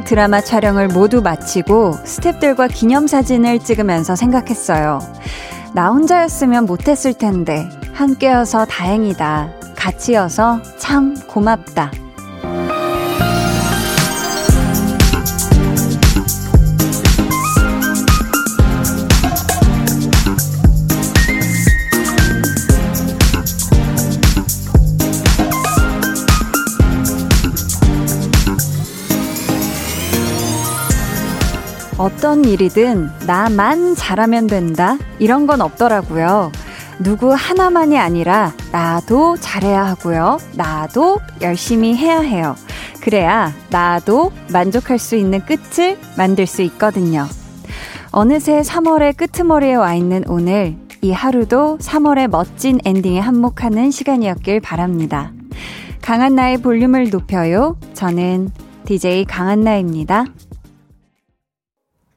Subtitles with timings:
[0.00, 5.00] 드라마 촬영을 모두 마치고 스탭들과 기념사진을 찍으면서 생각했어요.
[5.72, 9.50] 나 혼자였으면 못했을 텐데, 함께여서 다행이다.
[9.76, 12.03] 같이여서 참 고맙다.
[31.96, 34.98] 어떤 일이든 나만 잘하면 된다?
[35.18, 36.50] 이런 건 없더라고요.
[36.98, 40.38] 누구 하나만이 아니라 나도 잘해야 하고요.
[40.54, 42.56] 나도 열심히 해야 해요.
[43.00, 47.26] 그래야 나도 만족할 수 있는 끝을 만들 수 있거든요.
[48.10, 55.32] 어느새 3월의 끄트머리에 와 있는 오늘, 이 하루도 3월의 멋진 엔딩에 한몫하는 시간이었길 바랍니다.
[56.00, 57.76] 강한나의 볼륨을 높여요.
[57.92, 58.50] 저는
[58.86, 60.26] DJ 강한나입니다.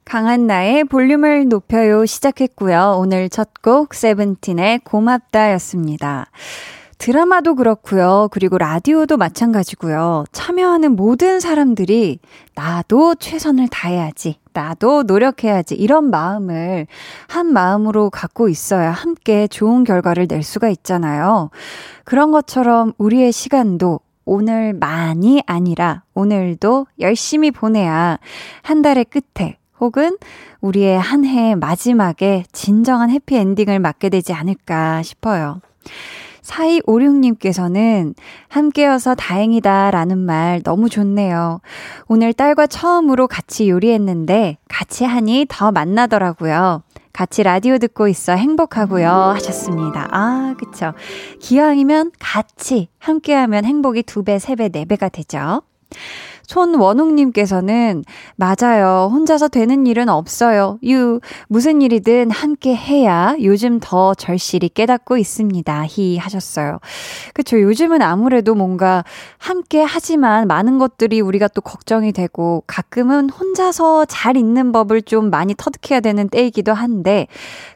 [0.07, 2.95] 강한 나의 볼륨을 높여요 시작했고요.
[2.97, 6.27] 오늘 첫 곡 세븐틴의 고맙다였습니다.
[6.97, 8.29] 드라마도 그렇고요.
[8.31, 10.23] 그리고 라디오도 마찬가지고요.
[10.31, 12.19] 참여하는 모든 사람들이
[12.55, 14.39] 나도 최선을 다해야지.
[14.53, 15.75] 나도 노력해야지.
[15.75, 16.87] 이런 마음을
[17.27, 21.49] 한 마음으로 갖고 있어야 함께 좋은 결과를 낼 수가 있잖아요.
[22.05, 28.19] 그런 것처럼 우리의 시간도 오늘만이 아니라 오늘도 열심히 보내야
[28.61, 30.17] 한 달의 끝에 혹은
[30.61, 35.61] 우리의 한 해 마지막에 진정한 해피엔딩을 맞게 되지 않을까 싶어요.
[36.41, 38.13] 4256님께서는
[38.47, 41.59] 함께여서 다행이다 라는 말 너무 좋네요.
[42.07, 46.83] 오늘 딸과 처음으로 같이 요리했는데 같이 하니 더 만나더라고요.
[47.11, 50.07] 같이 라디오 듣고 있어 행복하고요 하셨습니다.
[50.11, 50.93] 아, 그쵸.
[51.39, 55.63] 기왕이면 같이 함께하면 행복이 두 배, 세 배, 네 배가 되죠.
[56.47, 58.03] 손원웅님께서는
[58.35, 59.09] 맞아요.
[59.13, 60.79] 혼자서 되는 일은 없어요.
[60.83, 65.85] 유 무슨 일이든 함께 해야 요즘 더 절실히 깨닫고 있습니다.
[65.85, 66.79] 히 하셨어요.
[67.33, 67.61] 그쵸.
[67.61, 69.03] 요즘은 아무래도 뭔가
[69.37, 75.53] 함께 하지만 많은 것들이 우리가 또 걱정이 되고 가끔은 혼자서 잘 있는 법을 좀 많이
[75.55, 77.27] 터득해야 되는 때이기도 한데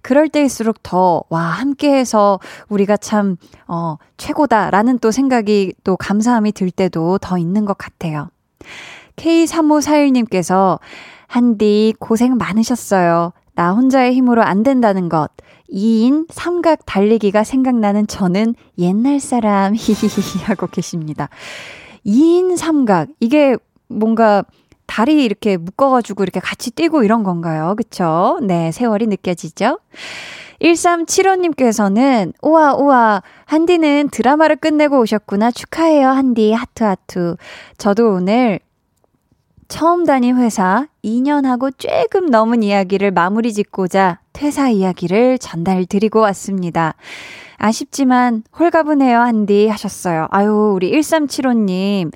[0.01, 2.39] 그럴 때일수록 더 와 함께해서
[2.69, 8.29] 우리가 참 어, 최고다라는 또 생각이 또 감사함이 들 때도 더 있는 것 같아요.
[9.15, 10.79] K3541님께서
[11.27, 13.33] 한디 고생 많으셨어요.
[13.55, 15.29] 나 혼자의 힘으로 안 된다는 것.
[15.71, 21.29] 2인 삼각 달리기가 생각나는 저는 옛날 사람 히히히 하고 계십니다.
[22.05, 23.55] 2인 삼각 이게
[23.87, 24.43] 뭔가
[24.85, 27.75] 다리 이렇게 묶어가지고 이렇게 같이 뛰고 이런 건가요?
[27.77, 28.39] 그쵸?
[28.41, 29.79] 네, 세월이 느껴지죠?
[30.61, 35.51] 1375님께서는, 우와, 우와, 한디는 드라마를 끝내고 오셨구나.
[35.51, 36.51] 축하해요, 한디.
[36.53, 37.35] 하트, 하트.
[37.77, 38.59] 저도 오늘
[39.67, 46.95] 처음 다닌 회사 2년하고 조금 넘은 이야기를 마무리 짓고자 퇴사 이야기를 전달 드리고 왔습니다.
[47.55, 50.27] 아쉽지만 홀가분해요, 한디 하셨어요.
[50.31, 52.11] 아유, 우리 1375님.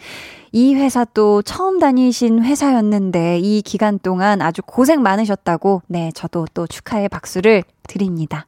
[0.55, 6.65] 이 회사 또 처음 다니신 회사였는데 이 기간 동안 아주 고생 많으셨다고 네, 저도 또
[6.65, 8.45] 축하의 박수를 드립니다.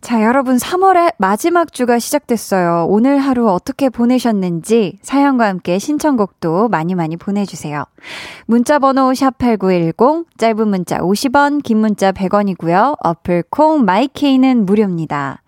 [0.00, 2.86] 자, 여러분 3월의 마지막 주가 시작됐어요.
[2.90, 7.84] 오늘 하루 어떻게 보내셨는지 사연과 함께 신청곡도 많이 많이 보내주세요.
[8.46, 12.98] 문자 번호 샵8910, 짧은 문자 50원, 긴 문자 100원이고요.
[13.02, 15.42] 어플 콩 마이케이는 무료입니다.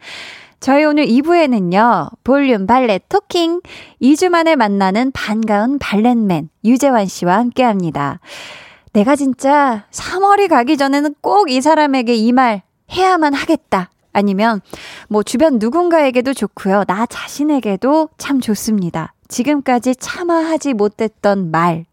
[0.61, 3.63] 저희 오늘 2부에는요, 볼륨 발레 토킹.
[4.03, 8.21] 2주 만에 만나는 반가운 발렛맨 유재환 씨와 함께 합니다.
[8.93, 12.63] 내가 진짜 3월이 가기 전에는 꼭 이 사람에게 이 말
[12.93, 13.89] 해야만 하겠다.
[14.13, 14.61] 아니면
[15.09, 16.85] 뭐 주변 누군가에게도 좋고요.
[16.87, 19.15] 나 자신에게도 참 좋습니다.
[19.29, 21.87] 지금까지 참아하지 못했던 말.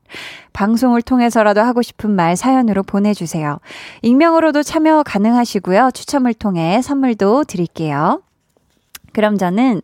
[0.53, 3.59] 방송을 통해서라도 하고 싶은 말 사연으로 보내주세요.
[4.01, 5.91] 익명으로도 참여 가능하시고요.
[5.93, 8.21] 추첨을 통해 선물도 드릴게요.
[9.17, 9.81] 그럼 저는,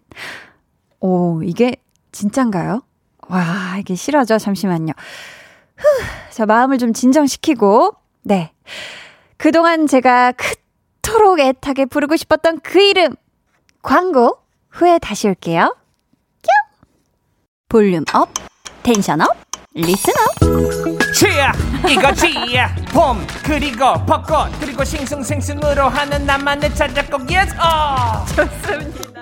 [1.00, 1.76] 오, 이게
[2.12, 2.84] 진짠가요?
[3.30, 4.38] 와, 이게 싫어져.
[4.38, 4.94] 잠시만요.
[5.76, 5.88] 후,
[6.30, 8.54] 저 마음을 좀 진정시키고, 네.
[9.38, 13.16] 그동안 제가 그토록 애타게 부르고 싶었던 그 이름!
[13.82, 14.38] 광고
[14.70, 15.76] 후에 다시 올게요.
[16.44, 16.52] 뀨!
[17.70, 18.30] 볼륨 up,
[18.84, 19.36] 텐션 up,
[19.76, 21.14] up.
[21.14, 21.52] 치야
[21.90, 22.76] 이거지야.
[22.94, 27.32] 봄 그리고 벚꽃 그리고 싱숭생숭으로 하는 나만의 자작곡.
[27.32, 29.22] yes 어 좋습니다.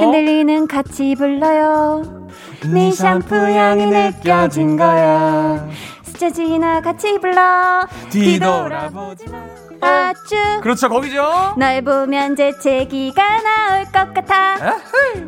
[0.00, 2.28] 흔들리는 같이 불러요.
[2.72, 5.66] 네 샴푸 향이 느껴진 거야.
[6.04, 7.86] 스쳐 지나 같이 불러.
[8.10, 9.44] 뒤돌아보지 마
[9.80, 14.56] 아주 그렇죠 거기죠 널 보면 재채기가 나올 것 같아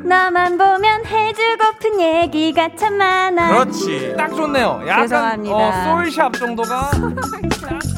[0.05, 3.49] 너만 보면 해주고픈 얘기가 참 많아.
[3.49, 4.15] 그렇지.
[4.17, 4.83] 딱 좋네요.
[4.87, 5.55] 약간 죄송합니다.
[5.57, 6.91] 어, 솔샵 정도가.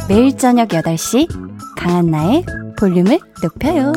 [0.09, 1.29] 매일 저녁 8시
[1.77, 2.45] 강한나의
[2.79, 3.93] 볼륨을 높여요.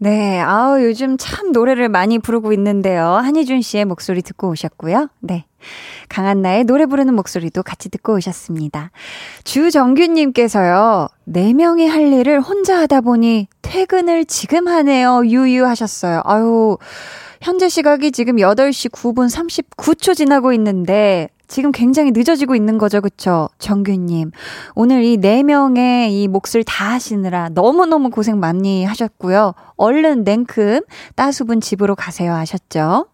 [0.00, 3.04] 네, 아우, 요즘 참 노래를 많이 부르고 있는데요.
[3.04, 5.08] 한희준 씨의 목소리 듣고 오셨고요.
[5.18, 5.44] 네.
[6.08, 8.92] 강한나의 노래 부르는 목소리도 같이 듣고 오셨습니다.
[9.42, 15.26] 주정규님께서요, 4명이 할 일을 혼자 하다 보니 퇴근을 지금 하네요.
[15.26, 16.22] 유유 하셨어요.
[16.24, 16.78] 아유,
[17.42, 23.48] 현재 시각이 지금 8시 9분 39초 지나고 있는데, 지금 굉장히 늦어지고 있는 거죠, 그쵸?
[23.58, 24.30] 정규님.
[24.74, 29.54] 오늘 이 네 명의 이 몫을 다 하시느라 너무너무 고생 많이 하셨고요.
[29.76, 30.80] 얼른 냉큼
[31.16, 33.06] 따수분 집으로 가세요 하셨죠?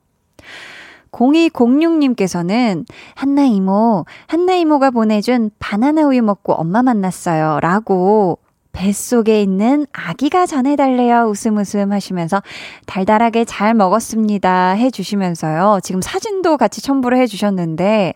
[1.12, 2.84] 0206님께서는
[3.14, 7.60] 한나 이모, 한나 이모가 보내준 바나나 우유 먹고 엄마 만났어요.
[7.60, 8.38] 라고
[8.75, 11.29] 뱃속에 있는 아기가 전해달래요.
[11.31, 12.43] 웃음 웃음 하시면서
[12.87, 14.73] 달달하게 잘 먹었습니다.
[14.73, 15.79] 해주시면서요.
[15.82, 18.15] 지금 사진도 같이 첨부를 해주셨는데,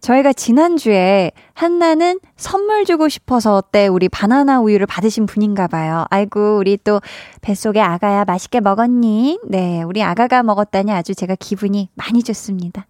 [0.00, 6.04] 저희가 지난주에 한나는 선물 주고 싶어서 때 우리 바나나 우유를 받으신 분인가 봐요.
[6.10, 7.00] 아이고, 우리 또
[7.40, 9.38] 뱃속에 아가야 맛있게 먹었니?
[9.48, 12.86] 네, 우리 아가가 먹었다니 아주 제가 기분이 많이 좋습니다.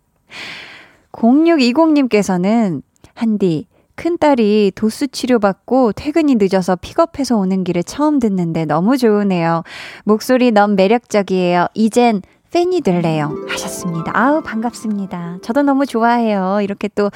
[1.13, 2.83] 0620님께서는
[3.15, 9.63] 한디, 큰딸이 도수 치료받고 퇴근이 늦어서 픽업해서 오는 길에 처음 듣는데 너무 좋으네요.
[10.05, 11.69] 목소리 너무 매력적이에요.
[11.75, 12.23] 이젠
[12.55, 13.35] 팬이 될래요.
[13.49, 14.13] 하셨습니다.
[14.15, 15.39] 아우, 반갑습니다.
[15.43, 16.61] 저도 너무 좋아해요.
[16.63, 17.11] 이렇게 또,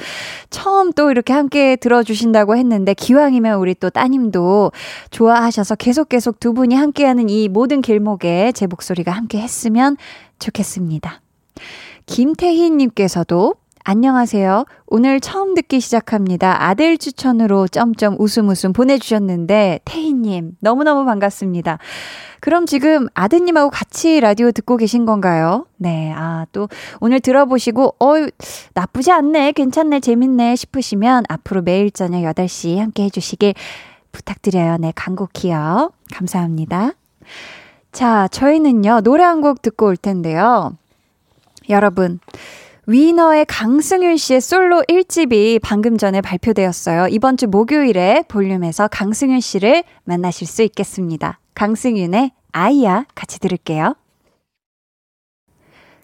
[0.49, 4.73] 처음 또 이렇게 함께 들어주신다고 했는데, 기왕이면 우리 또 따님도
[5.11, 9.95] 좋아하셔서 계속 계속 두 분이 함께하는 이 모든 길목에 제 목소리가 함께 했으면
[10.39, 11.21] 좋겠습니다.
[12.05, 13.55] 김태희님께서도
[13.91, 14.65] 안녕하세요.
[14.85, 16.63] 오늘 처음 듣기 시작합니다.
[16.63, 21.79] 아들 추천으로 점점 웃음 웃음 보내주셨는데, 태희님, 너무너무 반갑습니다.
[22.39, 25.65] 그럼 지금 아드님하고 같이 라디오 듣고 계신 건가요?
[25.77, 26.69] 네, 아, 또
[26.99, 28.29] 오늘 들어보시고, 어유
[28.75, 33.55] 나쁘지 않네, 괜찮네, 재밌네 싶으시면 앞으로 매일 저녁 8시 함께 해주시길
[34.11, 34.77] 부탁드려요.
[34.77, 35.93] 네, 간곡히요.
[36.13, 36.91] 감사합니다.
[37.91, 40.77] 자, 저희는요, 노래 한 곡 듣고 올 텐데요.
[41.69, 42.19] 여러분,
[42.89, 47.09] 위너의 강승윤 씨의 솔로 1집이 방금 전에 발표되었어요.
[47.09, 51.39] 이번 주 목요일에 볼륨에서 강승윤 씨를 만나실 수 있겠습니다.
[51.53, 53.93] 강승윤의 아이야 같이 들을게요.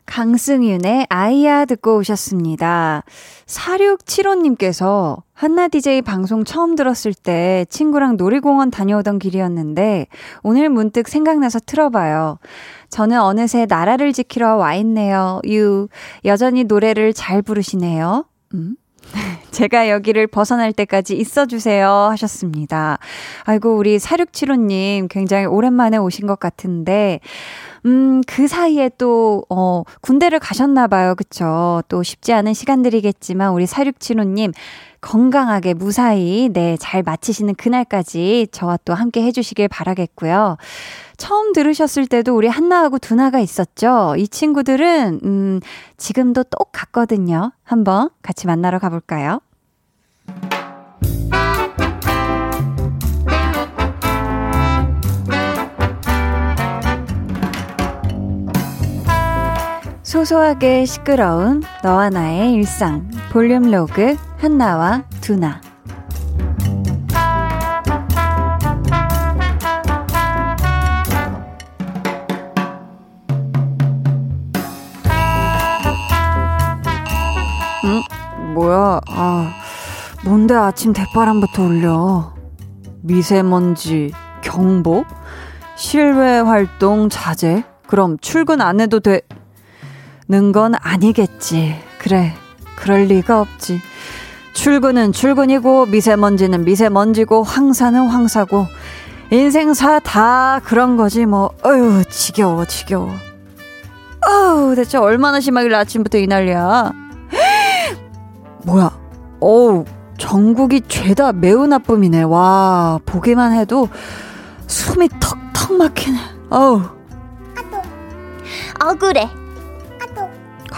[0.05, 3.03] 강승윤의 아이야 듣고 오셨습니다.
[3.45, 10.07] 4675님께서 한나 DJ 방송 처음 들었을 때 친구랑 놀이공원 다녀오던 길이었는데
[10.43, 12.39] 오늘 문득 생각나서 틀어봐요.
[12.89, 15.41] 저는 어느새 나라를 지키러 와 있네요.
[15.47, 15.87] 유.
[16.23, 18.25] 여전히 노래를 잘 부르시네요.
[18.53, 18.75] 음?
[19.51, 22.97] 제가 여기를 벗어날 때까지 있어주세요 하셨습니다.
[23.43, 27.19] 아이고, 우리 4675님 굉장히 오랜만에 오신 것 같은데,
[27.85, 31.15] 음, 그 사이에 또, 어, 군대를 가셨나봐요.
[31.15, 31.81] 그쵸?
[31.87, 34.53] 또 쉽지 않은 시간들이겠지만, 우리 4675님,
[35.05, 40.57] 건강하게 무사히, 네, 잘 마치시는 그날까지 저와 또 함께 해주시길 바라겠고요.
[41.17, 44.15] 처음 들으셨을 때도 우리 한나하고 두나가 있었죠?
[44.17, 45.59] 이 친구들은, 음,
[45.97, 47.51] 지금도 똑같거든요.
[47.63, 49.41] 한번 같이 만나러 가볼까요?
[60.15, 65.59] 소소하게 시끄러운 너와 나의 일상 볼륨 로그 한나와 두나
[77.83, 78.53] 응?
[78.53, 79.01] 뭐야?
[79.09, 79.51] 아,
[80.23, 82.33] 뭔데 아침 대바람부터 울려?
[83.01, 85.03] 미세먼지 경보?
[85.75, 87.65] 실외 활동 자제?
[87.87, 89.19] 그럼 출근 안 해도 돼?
[90.27, 91.75] 는건 아니겠지.
[91.99, 92.33] 그래,
[92.75, 93.79] 그럴 리가 없지.
[94.53, 98.65] 출근은 출근이고, 미세먼지는 미세먼지고, 황사는 황사고,
[99.31, 101.51] 인생사 다 그런 거지, 뭐.
[101.63, 103.11] 어휴, 지겨워, 지겨워.
[104.27, 106.91] 어우, 대체 얼마나 심하길래 아침부터 이 난리야.
[108.65, 108.97] 뭐야,
[109.39, 109.85] 어우,
[110.17, 112.23] 전국이 죄다 매우 나쁨이네.
[112.23, 113.89] 와, 보기만 해도
[114.65, 116.17] 숨이 턱턱 막히네.
[116.49, 116.81] 어우.
[118.83, 119.29] 억울해.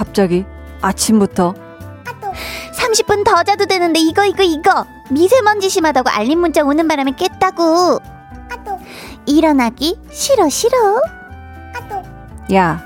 [0.02, 0.46] 갑자기
[0.82, 1.56] 아침부터
[2.76, 8.00] 30분 더 자도 되는데 이거 이거 이거 미세먼지 심하다고 알림 문자 오는 바람에 깼다고.
[9.26, 10.78] 일어나기 싫어 싫어.
[12.54, 12.80] 야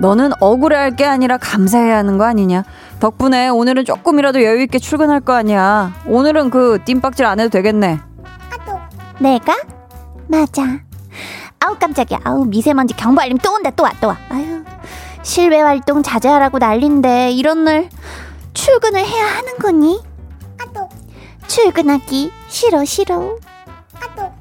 [0.00, 2.64] 너는 억울해할 게 아니라 감사해야 하는 거 아니냐
[3.00, 7.98] 덕분에 오늘은 조금이라도 여유 있게 출근할 거 아니야 오늘은 그 뜀박질 안 해도 되겠네
[9.20, 9.56] 내가?
[10.26, 10.62] 맞아.
[11.60, 12.18] 아우 깜짝이야.
[12.24, 14.16] 아우 미세먼지 경보 알림 또 온다 또 와 또 와.
[14.30, 14.62] 아유
[15.22, 17.88] 실외 활동 자제하라고 난린데 이런 날
[18.54, 20.00] 출근을 해야 하는 거니?
[20.58, 20.88] 아도
[21.46, 23.36] 출근하기 싫어 싫어.
[24.00, 24.32] 아도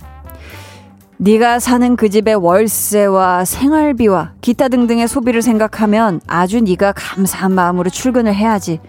[1.17, 8.33] 네가 사는 그 집의 월세와 생활비와 기타 등등의 소비를 생각하면 아주 네가 감사한 마음으로 출근을
[8.35, 8.79] 해야지.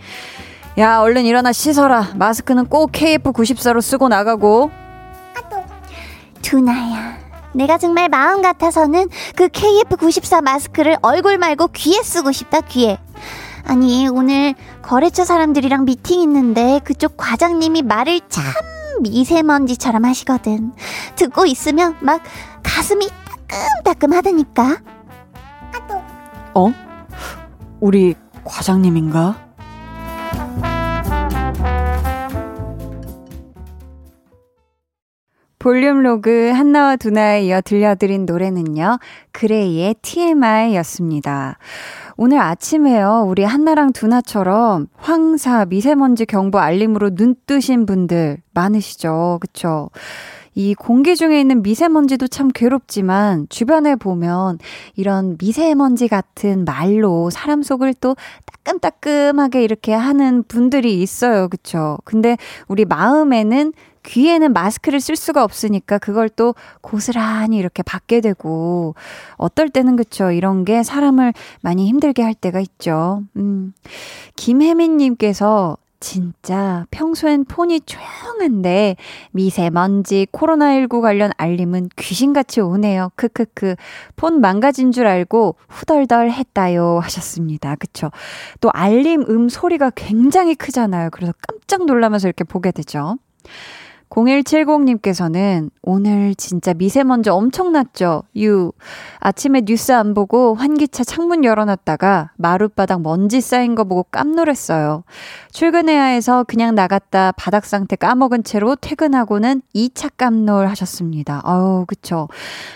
[0.78, 2.12] 야, 얼른 일어나 씻어라.
[2.14, 4.70] 마스크는 꼭 KF94로 쓰고 나가고.
[6.42, 7.27] 두나야.
[7.54, 12.98] 내가 정말 마음 같아서는 그 KF94 마스크를 얼굴 말고 귀에 쓰고 싶다, 귀에.
[13.64, 18.44] 아니, 오늘 거래처 사람들이랑 미팅 있는데 그쪽 과장님이 말을 참
[19.02, 20.72] 미세먼지처럼 하시거든.
[21.16, 22.22] 듣고 있으면 막
[22.62, 23.08] 가슴이
[23.48, 24.78] 따끔따끔 하다니까.
[26.54, 26.72] 어?
[27.80, 28.14] 우리
[28.44, 29.36] 과장님인가?
[35.58, 38.98] 볼륨 로그 한나와 두나에 이어 들려드린 노래는요,
[39.32, 41.58] 그레이의 TMI였습니다.
[42.16, 49.38] 오늘 아침에요, 우리 한나랑 두나처럼 황사, 미세먼지 경보 알림으로 눈 뜨신 분들 많으시죠?
[49.40, 49.90] 그쵸?
[50.54, 54.58] 이 공기 중에 있는 미세먼지도 참 괴롭지만 주변에 보면
[54.96, 58.16] 이런 미세먼지 같은 말로 사람 속을 또
[58.64, 61.48] 따끔따끔하게 이렇게 하는 분들이 있어요.
[61.48, 61.98] 그쵸?
[62.04, 62.36] 근데
[62.66, 63.72] 우리 마음에는
[64.08, 68.94] 귀에는 마스크를 쓸 수가 없으니까 그걸 또 고스란히 이렇게 받게 되고
[69.36, 73.22] 어떨 때는 그쵸 이런 게 사람을 많이 힘들게 할 때가 있죠.
[73.36, 73.74] 음.
[74.36, 78.96] 김혜민님께서 진짜 평소엔 폰이 조용한데
[79.32, 83.10] 미세먼지 코로나19 관련 알림은 귀신같이 오네요.
[83.16, 83.74] 크크크.
[84.16, 87.74] 폰 망가진 줄 알고 후덜덜 했다요 하셨습니다.
[87.74, 88.10] 그쵸?
[88.60, 91.10] 또 알림 음 소리가 굉장히 크잖아요.
[91.10, 93.18] 그래서 깜짝 놀라면서 이렇게 보게 되죠.
[94.10, 98.24] 0170님께서는 오늘 진짜 미세먼지 엄청났죠?
[98.38, 98.72] 유.
[99.20, 105.04] 아침에 뉴스 안 보고 환기차 창문 열어놨다가 마룻바닥 먼지 쌓인 거 보고 깜놀했어요.
[105.52, 111.40] 출근해야 해서 그냥 나갔다 바닥 상태 까먹은 채로 퇴근하고는 2차 깜놀 하셨습니다.
[111.44, 112.28] 아우, 그쵸.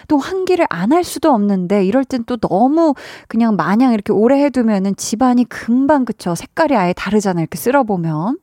[0.09, 2.95] 또 환기를 안 할 수도 없는데 이럴 땐 또 너무
[3.27, 6.35] 그냥 마냥 이렇게 오래 해두면은 집안이 금방 그쵸.
[6.35, 7.43] 색깔이 아예 다르잖아요.
[7.43, 8.37] 이렇게 쓸어보면.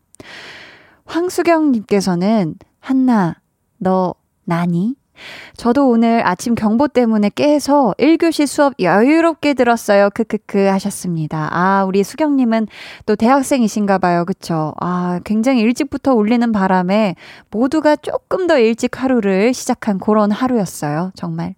[1.06, 3.36] 황수경님께서는 한나,
[3.78, 4.96] 너 나니?
[5.58, 10.10] 저도 오늘 아침 경보 때문에 깨서 1교시 수업 여유롭게 들었어요.
[10.12, 11.50] 크크크 하셨습니다.
[11.52, 12.68] 아, 우리 수경님은
[13.06, 14.24] 또 대학생이신가 봐요.
[14.24, 14.74] 그쵸?
[14.80, 17.16] 아, 굉장히 일찍부터 울리는 바람에
[17.52, 21.12] 모두가 조금 더 일찍 하루를 시작한 그런 하루였어요.
[21.16, 21.56] 정말.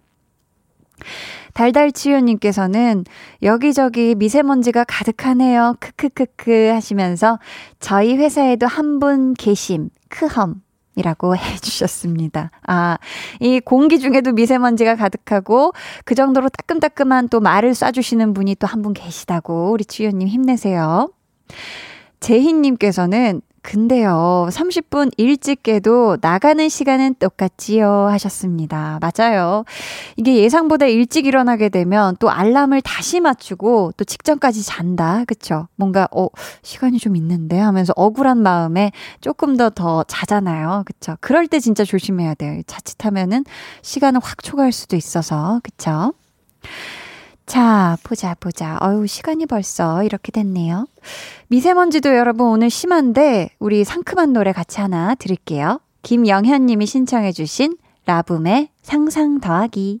[1.54, 3.04] 달달치유님께서는
[3.42, 5.76] 여기저기 미세먼지가 가득하네요.
[5.80, 7.38] 크크크크 하시면서
[7.78, 9.90] 저희 회사에도 한 분 계심.
[10.08, 10.62] 크험.
[10.94, 12.50] 이라고 해주셨습니다.
[12.66, 12.98] 아,
[13.40, 15.72] 이 공기 중에도 미세먼지가 가득하고
[16.04, 21.10] 그 정도로 따끔따끔한 또 말을 쏴주시는 분이 또 한 분 계시다고 우리 주연님 힘내세요.
[22.20, 28.98] 제희님께서는 근데요, 30분 일찍 깨도 나가는 시간은 똑같지요 하셨습니다.
[29.00, 29.64] 맞아요.
[30.16, 35.24] 이게 예상보다 일찍 일어나게 되면 또 알람을 다시 맞추고 또 직전까지 잔다.
[35.26, 35.68] 그쵸?
[35.76, 36.26] 뭔가, 어,
[36.62, 38.90] 시간이 좀 있는데 하면서 억울한 마음에
[39.20, 40.82] 조금 더 더 자잖아요.
[40.84, 41.16] 그쵸?
[41.20, 42.60] 그럴 때 진짜 조심해야 돼요.
[42.66, 43.44] 자칫하면은
[43.82, 45.60] 시간을 확 초과할 수도 있어서.
[45.62, 46.12] 그쵸?
[47.46, 48.78] 자, 보자, 보자.
[48.82, 50.86] 어유 시간이 벌써 이렇게 됐네요.
[51.48, 55.80] 미세먼지도 여러분 오늘 심한데, 우리 상큼한 노래 같이 하나 드릴게요.
[56.02, 60.00] 김영현 님이 신청해주신 라붐의 상상 더하기.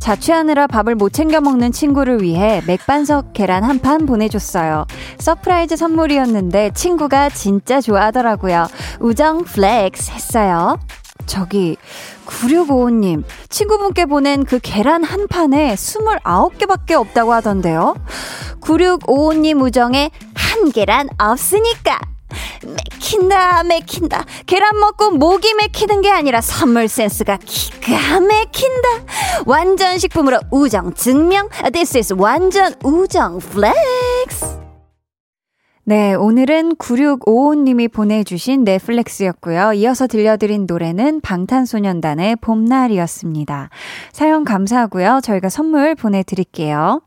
[0.00, 4.84] 자취하느라 밥을 못 챙겨 먹는 친구를 위해 맥반석 계란 한 판 보내줬어요.
[5.18, 8.66] surprise 선물이었는데 친구가 진짜 좋아하더라고요.
[9.00, 10.78] 우정 flex 했어요.
[11.24, 11.76] 저기
[12.26, 17.94] 9655님 친구분께 보낸 그 계란 한 판에 29개밖에 없다고 하던데요.
[18.60, 21.98] 9655님 우정에 한계란 없으니까
[22.64, 24.24] 맥힌다, 맥힌다.
[24.46, 28.88] 계란 먹고 목이 맥히는 게 아니라 선물 센스가 기가 맥힌다.
[29.46, 31.48] 완전 식품으로 우정 증명.
[31.72, 34.60] This is 완전 우정 flex.
[35.84, 39.72] 네, 오늘은 9655님이 보내주신 넷flex였고요.
[39.72, 43.70] 이어서 들려드린 노래는 방탄소년단의 봄날이었습니다.
[44.12, 45.20] 사연 감사하고요.
[45.24, 47.00] 저희가 선물 보내드릴게요.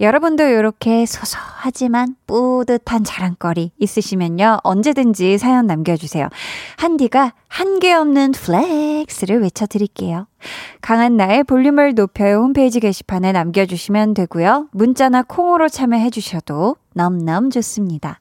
[0.00, 4.58] 여러분도 이렇게 소소하지만 뿌듯한 자랑거리 있으시면요.
[4.62, 6.28] 언제든지 사연 남겨주세요.
[6.76, 10.26] 한디가 한계 없는 flex를 외쳐드릴게요.
[10.80, 14.68] 강한나의 볼륨을 높여요 홈페이지 게시판에 남겨주시면 되고요.
[14.72, 18.20] 문자나 콩으로 참여해주셔도 넘넘 좋습니다.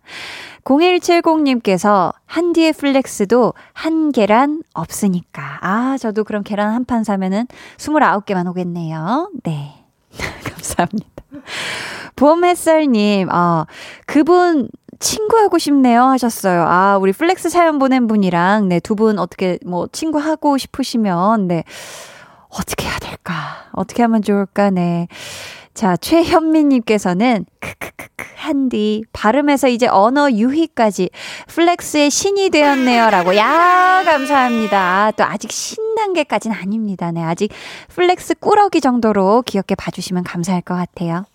[0.64, 5.60] 0170님께서 한디의 flex도 한계란 없으니까.
[5.62, 7.48] 아, 저도 그럼 계란 한 판 사면은
[7.78, 9.32] 29개만 오겠네요.
[9.44, 9.74] 네.
[10.46, 11.15] 감사합니다.
[12.16, 13.66] 봄햇살님, 아,
[14.06, 16.64] 그분 친구하고 싶네요 하셨어요.
[16.68, 21.64] 아, 우리 flex 사연 보낸 분이랑, 네, 두 분 어떻게 뭐 친구하고 싶으시면, 네,
[22.50, 23.66] 어떻게 해야 될까?
[23.74, 24.70] 어떻게 하면 좋을까?
[24.70, 25.08] 네.
[25.74, 31.10] 자, 최현미님께서는, 크크크크, 한디, 발음에서 이제 언어 유희까지
[31.48, 33.10] flex의 신이 되었네요.
[33.10, 35.12] 라고, 야, 감사합니다.
[35.18, 37.12] 또 아직 신 단계까지는 아닙니다.
[37.12, 37.52] 네, 아직
[37.90, 41.26] flex 꾸러기 정도로 귀엽게 봐주시면 감사할 것 같아요.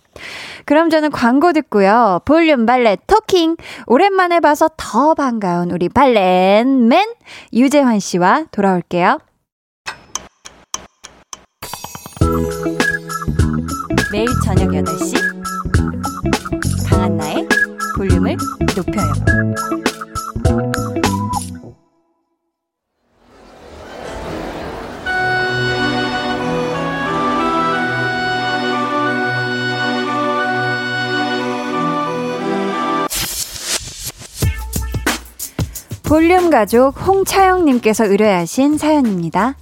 [0.65, 2.21] 그럼 저는 광고 듣고요.
[2.25, 3.57] 볼륨 발레 talking.
[3.87, 7.15] 오랜만에 봐서 더 반가운 우리 발렌맨
[7.53, 9.19] 유재환 씨와 돌아올게요.
[14.13, 15.15] 매일 저녁 8시
[16.89, 17.47] 강한나의
[17.97, 18.37] 볼륨을
[18.77, 19.90] 높여요.
[36.11, 39.55] 볼륨 가족 홍차영님께서 의뢰하신 사연입니다.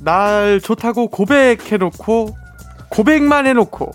[0.00, 2.36] 날 좋다고 고백해놓고
[2.88, 3.90] 고백만 해놓고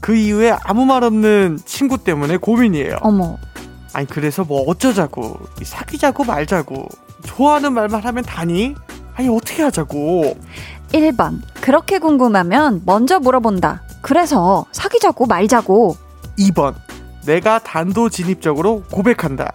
[0.00, 2.96] 그 이후에 아무 말 없는 친구 때문에 고민이에요.
[3.02, 3.36] 어머,
[3.92, 6.88] 아니 그래서 뭐 어쩌자고 사귀자고 말자고
[7.26, 8.74] 좋아하는 말만 하면 다니?
[9.14, 10.34] 아니 어떻게 하자고
[10.92, 11.42] 1번.
[11.60, 13.82] 그렇게 궁금하면 먼저 물어본다.
[14.00, 15.94] 그래서 사귀자고 말자고.
[16.38, 16.74] 2번
[17.26, 19.52] 내가 단도진입적으로 고백한다.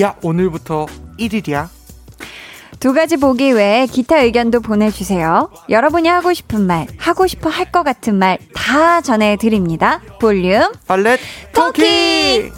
[0.00, 0.86] 야 오늘부터
[1.18, 1.68] 1일이야.
[2.78, 5.50] 두 가지 보기 외에 기타 의견도 보내주세요.
[5.70, 10.00] 여러분이 하고 싶은 말, 하고 싶어 할 것 같은 말 다 전해드립니다.
[10.20, 11.18] 볼륨 발렛
[11.52, 12.50] 토끼!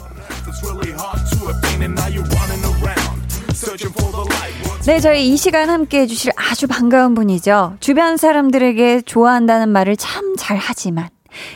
[4.85, 7.77] 네, 저희 이 시간 함께 해주실 아주 반가운 분이죠.
[7.79, 11.09] 주변 사람들에게 좋아한다는 말을 참 잘하지만,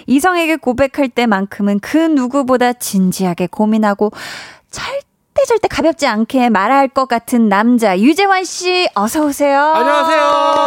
[0.05, 4.11] 이성에게 고백할 때만큼은 그 누구보다 진지하게 고민하고,
[5.43, 9.59] 절대 절대 가볍지 않게 말할 것 같은 남자, 유재환 씨, 어서 오세요.
[9.59, 10.21] 안녕하세요.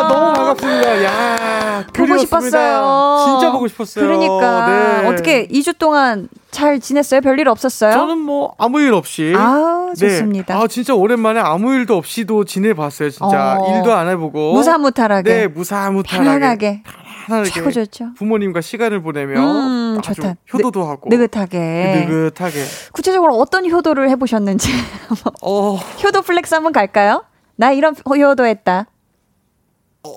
[0.09, 1.05] 너무 반갑습니다.
[1.05, 2.21] 야 보고 그리웠습니다.
[2.21, 3.25] 싶었어요.
[3.27, 4.05] 진짜 보고 싶었어요.
[4.07, 4.67] 그러니까.
[5.03, 5.09] 네.
[5.09, 7.21] 어떻게 2주 동안 잘 지냈어요?
[7.23, 7.93] 별일 없었어요?
[7.93, 10.55] 저는 뭐 아무 일 없이 아우, 좋습니다.
[10.55, 10.61] 네.
[10.63, 13.11] 아 진짜 오랜만에 아무 일도 없이도 지내봤어요.
[13.11, 13.77] 진짜 어.
[13.79, 15.33] 일도 안 해보고 무사무탈하게.
[15.33, 16.83] 네 무사무탈하게 편안하게.
[17.27, 18.15] 편안하게 최고 좋죠.
[18.15, 20.35] 부모님과 시간을 보내며 음, 아주 좋다.
[20.53, 22.07] 효도도 하고 느긋하게.
[22.09, 24.71] 느긋하게 구체적으로 어떤 효도를 해보셨는지.
[25.43, 27.25] 어, 효도 flex 한번 갈까요?
[27.57, 28.87] 나 이런 효도했다.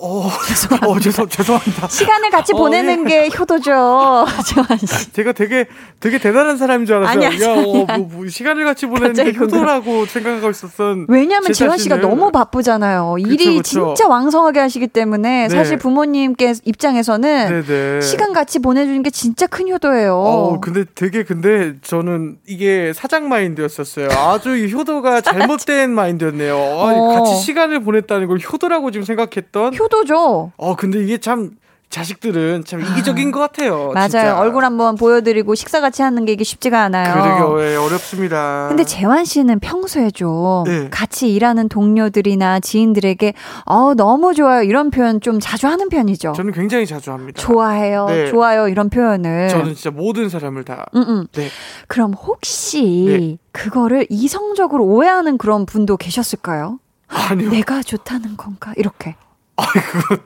[0.01, 0.27] 어,
[0.87, 1.87] 어 죄송 죄송합니다.
[1.87, 3.29] 시간을 같이 어, 보내는 네.
[3.29, 4.25] 게 효도죠.
[4.45, 5.11] 재환 씨.
[5.11, 5.67] 제가 되게
[5.99, 7.27] 되게 대단한 사람인 줄 알았어요.
[7.27, 9.37] 아니야, 야, 어, 뭐, 뭐 시간을 같이 보내는 게.
[9.37, 11.05] 효도라고 생각하고 있었던.
[11.09, 13.15] 왜냐면 제 재환 씨가 너무 바쁘잖아요.
[13.19, 13.93] 일이 그쵸.
[13.95, 15.49] 진짜 왕성하게 하시기 때문에 네.
[15.49, 18.01] 사실 부모님께 입장에서는 네네.
[18.01, 20.15] 시간 같이 보내주는 게 진짜 큰 효도예요.
[20.15, 24.09] 어, 근데 되게 근데 저는 이게 사장 마인드였었어요.
[24.09, 26.55] 아주 이 효도가 잘못된 마인드였네요.
[26.55, 27.07] 아, 어.
[27.15, 29.73] 같이 시간을 보냈다는 걸 효도라고 지금 생각했던.
[29.79, 30.51] 효도죠.
[30.57, 31.51] 어, 근데 이게 참
[31.89, 33.91] 자식들은 참 이기적인 것 같아요.
[33.93, 34.09] 맞아요.
[34.09, 34.39] 진짜.
[34.39, 37.13] 얼굴 한번 보여드리고 식사 같이 하는 게 이게 쉽지가 않아요.
[37.49, 38.67] 그러게 예, 어렵습니다.
[38.69, 40.87] 근데 재환 씨는 평소에 좀 네.
[40.91, 43.33] 같이 일하는 동료들이나 지인들에게
[43.65, 46.33] 어 너무 좋아요 이런 표현 좀 자주 하는 편이죠.
[46.33, 47.41] 저는 굉장히 자주 합니다.
[47.41, 48.27] 좋아해요, 네.
[48.29, 49.49] 좋아요 이런 표현을.
[49.49, 50.85] 저는 진짜 모든 사람을 다.
[50.95, 51.27] 음, 음.
[51.33, 51.47] 네.
[51.87, 53.37] 그럼 혹시 네.
[53.51, 56.77] 그거를 이성적으로 오해하는 그런 분도 계셨을까요?
[57.07, 57.49] 아니요.
[57.49, 58.73] 내가 좋다는 건가?
[58.77, 59.15] 이렇게.
[59.61, 60.17] 아, 그거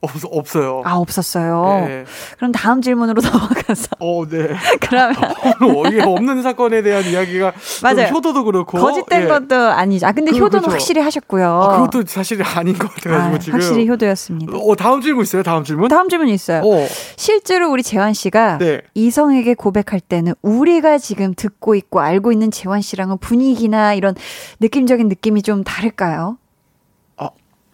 [0.00, 0.82] 없, 없어요.
[0.84, 1.84] 아, 없었어요.
[1.88, 2.04] 네.
[2.36, 3.88] 그럼 다음 질문으로 넘어가서.
[3.98, 4.50] 어, 네.
[4.80, 5.16] 그러면
[6.06, 8.06] 어, 없는 사건에 대한 이야기가 맞아요.
[8.06, 9.26] 좀 효도도 그렇고 거짓된 예.
[9.26, 10.06] 것도 아니죠.
[10.06, 10.70] 아, 근데 그- 효도는 그죠.
[10.70, 11.48] 확실히 하셨고요.
[11.52, 13.54] 아, 그것도 사실 아닌 것 같아가지고 아, 지금.
[13.54, 14.56] 확실히 효도였습니다.
[14.56, 15.42] 어, 다음 질문 있어요?
[15.42, 15.88] 다음 질문?
[15.88, 16.60] 다음 질문 있어요.
[16.64, 18.82] 어, 실제로 우리 재환 씨가 네.
[18.94, 24.14] 이성에게 고백할 때는 우리가 지금 듣고 있고 알고 있는 재환 씨랑은 분위기나 이런
[24.60, 26.38] 느낌적인 느낌이 좀 다를까요?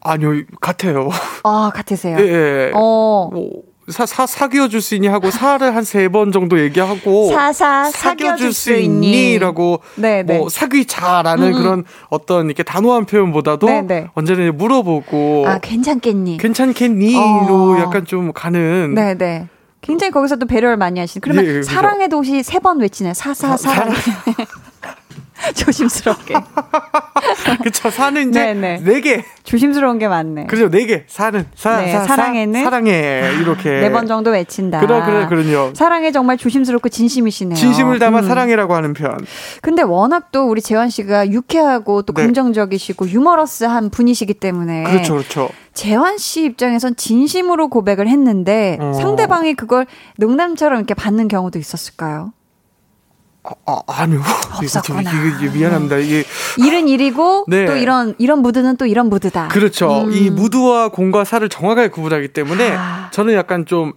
[0.05, 1.09] 아니요, 같아요.
[1.43, 2.17] 아, 같으세요?
[2.21, 2.71] 예, 예.
[2.75, 3.31] 어.
[3.33, 3.51] 뭐,
[3.89, 5.09] 사, 사, 사귀어 줄 수 있니?
[5.09, 7.31] 하고, 사를 한 세 번 정도 얘기하고.
[7.33, 9.39] 사 사 사귀어 줄 수 있니?
[9.39, 10.39] 라고, 네, 네.
[10.39, 14.07] 뭐, 사귀자라는 그런 어떤 이렇게 단호한 표현보다도 네, 네.
[14.15, 16.37] 언제나 물어보고, 아, 괜찮겠니?
[16.39, 17.17] 괜찮겠니?
[17.17, 17.47] 어.
[17.49, 18.95] 로 약간 좀 가는.
[18.95, 19.49] 네, 네.
[19.81, 21.21] 굉장히 거기서 또 배려를 많이 하시는.
[21.21, 21.71] 그러면 예, 그죠.
[21.71, 23.13] 사랑의 도시 세 번 외치네요.
[23.13, 23.93] 사사 사랑.
[25.55, 26.35] 조심스럽게.
[27.63, 27.91] 그쵸.
[27.91, 28.81] 사는 이제 네, 네.
[28.83, 29.25] 네 개.
[29.43, 30.47] 조심스러운 게 많네.
[30.47, 30.71] 그죠.
[30.71, 31.05] 네 개.
[31.07, 31.47] 사는.
[31.55, 32.65] 사, 네, 사, 사, 사랑에는?
[32.65, 33.31] 사 랑해.
[33.41, 33.81] 이렇게.
[33.81, 34.81] 네 번 정도 외친다.
[34.81, 35.75] 그래, 그래, 그럼요.
[35.75, 37.57] 사랑에 정말 조심스럽고 진심이시네요.
[37.57, 38.27] 진심을 담아 음.
[38.27, 39.19] 사랑해라고 하는 표현.
[39.61, 42.23] 근데 워낙 또 우리 재환 씨가 유쾌하고 또 네.
[42.23, 45.49] 긍정적이시고 유머러스한 분이시기 때문에 그렇죠, 그렇죠.
[45.75, 48.93] 재환 씨 입장에선 진심으로 고백을 했는데 어.
[48.95, 52.33] 상대방이 그걸 농담처럼 이렇게 받는 경우도 있었을까요?
[53.45, 54.23] 아, 아 좀,
[54.65, 55.01] 없었구나.
[55.03, 55.99] 이게, 이게 미안합니다.
[55.99, 56.25] 이게
[56.59, 57.67] 일은 일이고 네.
[57.67, 59.49] 또 이런 이런 무드는 또 이런 무드다.
[59.49, 60.05] 그렇죠.
[60.05, 60.13] 음.
[60.13, 63.11] 이 무드와 공과 사를 정확하게 구분하기 때문에 아.
[63.13, 63.93] 저는 약간 좀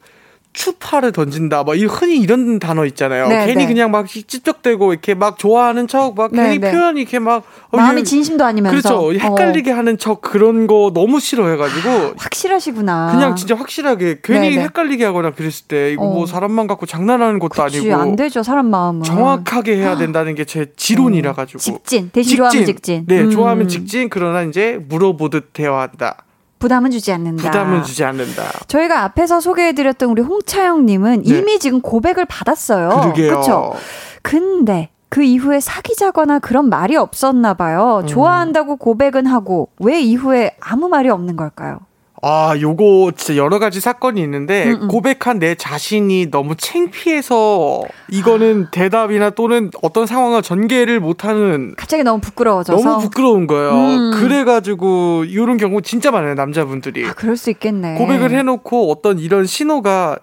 [0.57, 1.61] 추파를 던진다.
[1.63, 3.27] 뭐이 흔히 이런 단어 있잖아요.
[3.27, 3.67] 네, 괜히 네.
[3.67, 6.71] 그냥 막 찝쩍대고 이렇게 막 좋아하는 척, 막 네, 괜히 네.
[6.71, 9.13] 표현이 이렇게 막 어, 마음이 진심도 아니면서 그렇죠.
[9.13, 13.11] 헷갈리게 하는 척 그런 거 너무 싫어해가지고 어, 확실하시구나.
[13.11, 14.63] 그냥 진짜 확실하게 괜히 네, 네.
[14.63, 16.13] 헷갈리게 하거나 그랬을 때 이거 어.
[16.13, 20.43] 뭐 사람만 갖고 장난하는 것도 그치, 아니고 안 되죠 사람 마음은 정확하게 해야 된다는 게
[20.47, 23.05] 제 지론이라 가지고 직진 대신 좋아하면 직진.
[23.05, 23.29] 네, 음.
[23.29, 24.09] 좋아하면 직진.
[24.09, 26.23] 그러나 이제 물어보듯 대화한다
[26.59, 27.43] 부담은 주지 않는다.
[27.43, 28.43] 부담은 주지 않는다.
[28.67, 31.35] 저희가 앞에서 소개해드렸던 우리 홍차영님은 네.
[31.37, 33.13] 이미 지금 고백을 받았어요.
[33.15, 33.73] 그렇죠.
[34.21, 37.99] 근데 그 이후에 사귀자거나 그런 말이 없었나 봐요.
[38.03, 38.07] 음.
[38.07, 41.79] 좋아한다고 고백은 하고 왜 이후에 아무 말이 없는 걸까요?
[42.21, 44.87] 아, 요거 진짜 여러 가지 사건이 있는데 음, 음.
[44.87, 48.71] 고백한 내 자신이 너무 창피해서 이거는 아.
[48.71, 52.83] 대답이나 또는 어떤 상황을 전개를 못하는 갑자기 너무 부끄러워져서.
[52.83, 53.71] 너무 부끄러운 거예요.
[53.71, 54.11] 음.
[54.15, 57.95] 그래가지고 이런 경우 진짜 많아요 남자분들이 아, 그럴 수 있겠네.
[57.95, 60.17] 고백을 해놓고 어떤 이런 신호가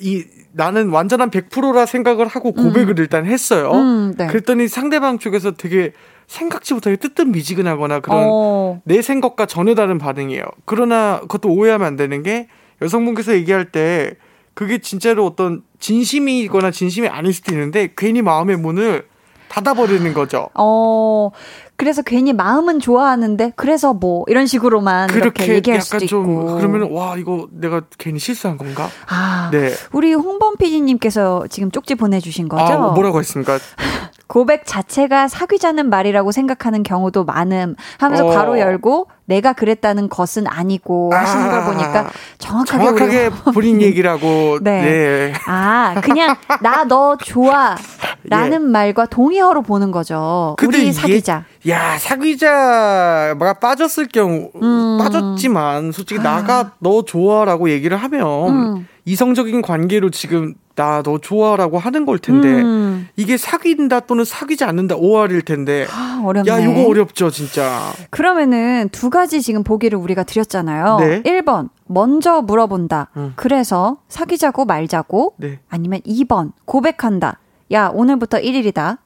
[0.00, 3.72] 이 나는 완전한 100%라 생각을 하고 고백을 일단 했어요.
[3.72, 4.28] 음, 네.
[4.28, 5.92] 그랬더니 상대방 쪽에서 되게
[6.28, 10.44] 생각지 못하게 뜨뜻미지근하거나 그런 어, 내 생각과 전혀 다른 반응이에요.
[10.66, 12.48] 그러나 그것도 오해하면 안 되는 게
[12.82, 14.14] 여성분께서 얘기할 때
[14.54, 19.08] 그게 진짜로 어떤 진심이거나 진심이 아닐 수도 있는데 괜히 마음의 문을
[19.48, 20.50] 닫아버리는 거죠.
[20.54, 21.30] 어,
[21.76, 26.56] 그래서 괜히 마음은 좋아하는데 그래서 뭐 이런 식으로만 이렇게 그렇게 얘기할 약간 수도 좀 있고.
[26.56, 28.90] 그러면 와 이거 내가 괜히 실수한 건가?
[29.08, 29.70] 아, 네.
[29.92, 32.64] 우리 홍범 PD님께서 지금 쪽지 보내주신 거죠?
[32.64, 33.58] 아 뭐라고 했습니까?
[34.28, 38.30] 고백 자체가 사귀자는 말이라고 생각하는 경우도 많음 하면서 어.
[38.30, 41.64] 괄호 열고 내가 그랬다는 것은 아니고 하시는 걸 아.
[41.64, 44.58] 보니까 정확하게, 정확하게 우리 본인 얘기라고.
[44.62, 44.82] 네.
[44.82, 45.32] 네.
[45.46, 47.76] 아 그냥 나 너 좋아
[48.24, 50.56] 라는 말과 동의어로 보는 거죠.
[50.62, 50.66] 예.
[50.66, 51.44] 우리 사귀자.
[51.68, 54.98] 야 사귀자가 빠졌을 경우 음.
[55.00, 58.88] 빠졌지만 솔직히 나가 너 좋아라고 얘기를 하면 음.
[59.08, 63.08] 이성적인 관계로 지금 나 너 좋아라고 하는 걸 텐데 음.
[63.16, 66.50] 이게 사귄다 또는 사귀지 않는다 오할일 텐데 아, 어렵네.
[66.50, 70.98] 야 이거 어렵죠 진짜 그러면은 두 가지 지금 보기를 우리가 드렸잖아요.
[71.00, 71.22] 네.
[71.22, 73.10] 1번 먼저 물어본다.
[73.16, 73.32] 음.
[73.34, 75.58] 그래서 사귀자고 말자고 네.
[75.68, 77.38] 아니면 2번 고백한다.
[77.72, 78.98] 야 오늘부터 1일이다.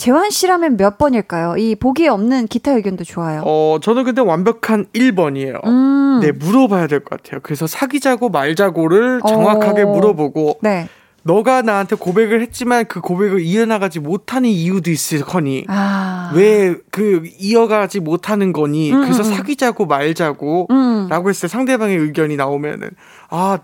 [0.00, 1.56] 재환 씨라면 몇 번일까요?
[1.58, 3.42] 이 보기에 없는 기타 의견도 좋아요.
[3.44, 6.20] 어 저는 근데 완벽한 1번이에요 음.
[6.22, 9.86] 네 물어봐야 될 것 같아요 그래서 사귀자고 말자고를 정확하게 어.
[9.92, 10.88] 물어보고 네.
[11.22, 16.32] 너가 나한테 고백을 했지만 그 고백을 이어나가지 못하는 이유도 있을 거니 아.
[16.34, 19.34] 왜그 이어가지 못하는 거니 음, 그래서 음, 음.
[19.34, 21.08] 사귀자고 말자고 음.
[21.10, 22.90] 라고 했을 때 상대방의 의견이 나오면은
[23.28, 23.58] 아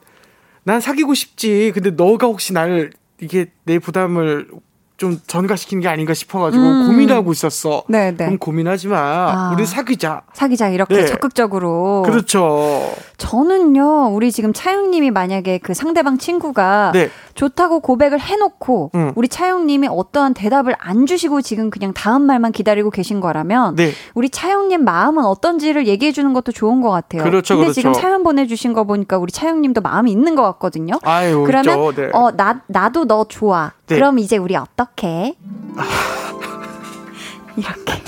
[0.65, 4.49] 난 사귀고 싶지 근데 너가 혹시 나를 이게 내 부담을
[4.97, 6.87] 좀 전가시키는 게 아닌가 싶어가지고 음.
[6.87, 8.17] 고민하고 있었어 네, 네.
[8.17, 9.53] 그럼 고민하지 마 아.
[9.55, 11.07] 우리 사귀자 사귀자 이렇게 네.
[11.07, 12.03] 적극적으로.
[12.07, 14.09] 그렇죠 저는요.
[14.15, 19.13] 우리 지금 차영님이 만약에 그 상대방 친구가 네 좋다고 고백을 해놓고 음.
[19.15, 23.93] 우리 차영님이 어떠한 대답을 안 주시고 지금 그냥 다음 말만 기다리고 계신 거라면 네.
[24.15, 27.23] 우리 차영님 마음은 어떤지를 얘기해 주는 것도 좋은 것 같아요.
[27.23, 27.75] 그렇죠, 근데 그렇죠.
[27.75, 30.99] 지금 사연 보내주신 거 보니까 우리 차영님도 마음이 있는 것 같거든요.
[31.05, 32.03] 아유 그러면 있죠.
[32.03, 32.11] 네.
[32.13, 33.73] 어 나 나도 너 좋아.
[33.87, 33.95] 네.
[33.95, 35.37] 그럼 이제 우리 어떻게?
[37.57, 38.03] 이렇게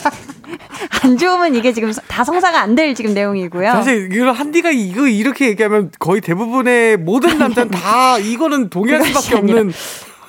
[1.03, 3.73] 안 좋으면 이게 지금 다 성사가 안 될 지금 내용이고요.
[3.73, 9.73] 사실 이거 한디가 이거 이렇게 얘기하면 거의 대부분의 모든 남자는 다 이거는 동의할 수밖에 없는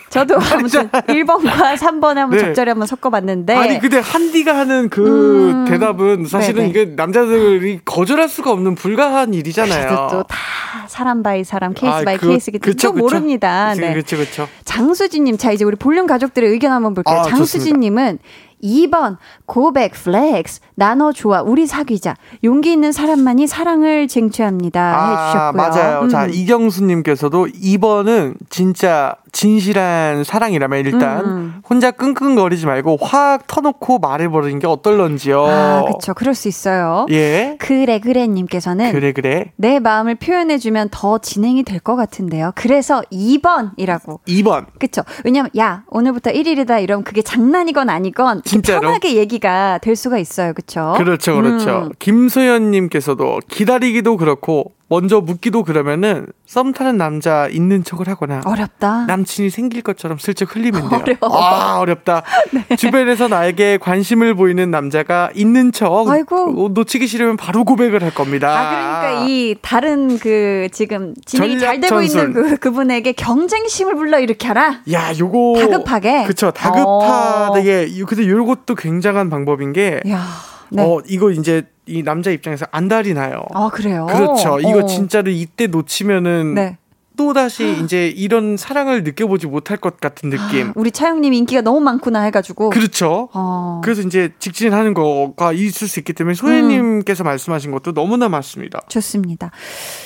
[0.09, 2.39] 저도 아무튼 1번과 3번에 한번 네.
[2.39, 3.53] 적절히 한번 섞어봤는데.
[3.53, 5.65] 아니 근데 한디가 하는 그 음.
[5.65, 6.69] 대답은 사실은 네네.
[6.69, 9.87] 이게 남자들이 거절할 수가 없는 불가한 일이잖아요.
[9.87, 10.35] 그래도 또다
[10.87, 13.03] 사람 by 사람 케이스 아, by 그- 케이스기 때문에 그쵸, 또 그쵸.
[13.03, 13.75] 모릅니다.
[13.77, 13.93] 네.
[13.93, 14.47] 그렇죠, 그렇죠.
[14.65, 17.15] 장수진님, 자 이제 우리 볼륨 가족들의 의견 한번 볼게요.
[17.19, 18.17] 아, 장수진님은
[18.63, 25.51] 2번 고백 flex 나눠 좋아 우리 사귀자 용기 있는 사람만이 사랑을 쟁취합니다 해주셨고요.
[25.53, 26.07] 맞아요.
[26.09, 26.29] 자, 음.
[26.31, 31.61] 이경수님께서도 2번은 진짜 진실한 사랑이라면 일단 음.
[31.69, 35.45] 혼자 끙끙거리지 말고 확 터놓고 말해버리는 게 어떨런지요.
[35.45, 36.13] 아 그렇죠.
[36.13, 37.05] 그럴 수 있어요.
[37.11, 37.55] 예.
[37.59, 39.51] 그래 그래님께서는 그래, 그래.
[39.55, 42.51] 내 마음을 표현해주면 더 진행이 될 것 같은데요.
[42.55, 44.19] 그래서 2번이라고.
[44.27, 44.65] 2번.
[44.79, 45.01] 그쵸.
[45.23, 48.81] 왜냐면, 야, 오늘부터 1일이다 이러면 그게 장난이건 아니건 진짜로?
[48.81, 50.53] 편하게 얘기가 될 수가 있어요.
[50.53, 50.93] 그쵸.
[50.97, 51.87] 그렇죠, 그렇죠.
[51.87, 51.91] 음.
[51.99, 59.05] 김소연 님께서도 기다리기도 그렇고 먼저 묻기도 그러면은 썸 타는 남자 있는 척을 하거나 어렵다.
[59.05, 61.01] 남친이 생길 것처럼 슬쩍 흘리면 돼요.
[61.21, 61.43] 어려워.
[61.43, 62.23] 아 어렵다.
[62.75, 66.65] 주변에서 나에게 관심을 보이는 남자가 있는 척 아이고.
[66.65, 68.49] 어, 놓치기 싫으면 바로 고백을 할 겁니다.
[68.49, 72.01] 아, 그러니까 이 다른 그 지금 진행이 잘 되고.
[72.01, 74.81] 있는 그, 그분에게 경쟁심을 불러일으켜라.
[74.91, 76.23] 야, 요거 다급하게?
[76.23, 77.89] 그쵸 다급하게.
[78.07, 80.25] 근데 요것도 굉장한 방법인 게 야,
[80.71, 80.83] 네.
[80.83, 83.41] 어, 이거 이제 이 남자 입장에서 안달이 나요.
[83.53, 84.05] 아, 그래요?
[84.07, 84.59] 그렇죠.
[84.59, 84.85] 이거 어.
[84.85, 86.77] 진짜로 이때 놓치면은 네.
[87.19, 90.71] 또 다시 이제 이런 사랑을 느껴보지 못할 것 같은 느낌.
[90.75, 92.69] 우리 차영님 인기가 너무 많구나 해가지고.
[92.69, 93.27] 그렇죠.
[93.33, 93.81] 어.
[93.83, 96.35] 그래서 이제 직진하는 거가 있을 수 있기 때문에 음.
[96.35, 98.79] 소혜님께서 말씀하신 것도 너무나 맞습니다.
[98.87, 99.51] 좋습니다.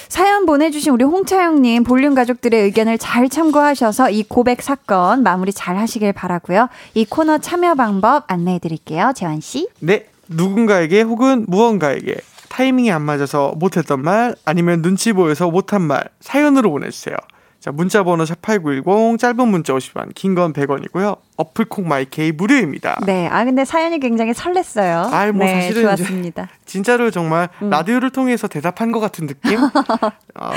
[0.10, 6.14] 사연 보내주신 우리 홍차영님 볼륨 가족들의 의견을 잘 참고하셔서 이 고백 사건 마무리 잘 하시길
[6.14, 6.68] 바라고요.
[6.96, 9.14] 이 코너 참여 방법 안내해 드릴게요.
[9.16, 9.68] 재환 씨.
[9.82, 12.18] 네, 누군가에게 혹은 무언가에게
[12.50, 17.16] 타이밍이 안 맞아서 못했던 말 아니면 눈치 보여서 못한 말 사연으로 보내주세요.
[17.60, 21.18] 자, 문자 번호 샵8910 짧은 문자 50원, 긴 건 100원이고요.
[21.36, 23.00] 어플콩 마이케이 무료입니다.
[23.06, 25.12] 네, 아 근데 사연이 굉장히 설렜어요.
[25.12, 26.50] 아이, 뭐 네, 사실은 좋았습니다.
[26.66, 27.70] 진짜로 정말 음.
[27.70, 29.58] 라디오를 통해서 대답한 것 같은 느낌?
[30.36, 30.52] 어,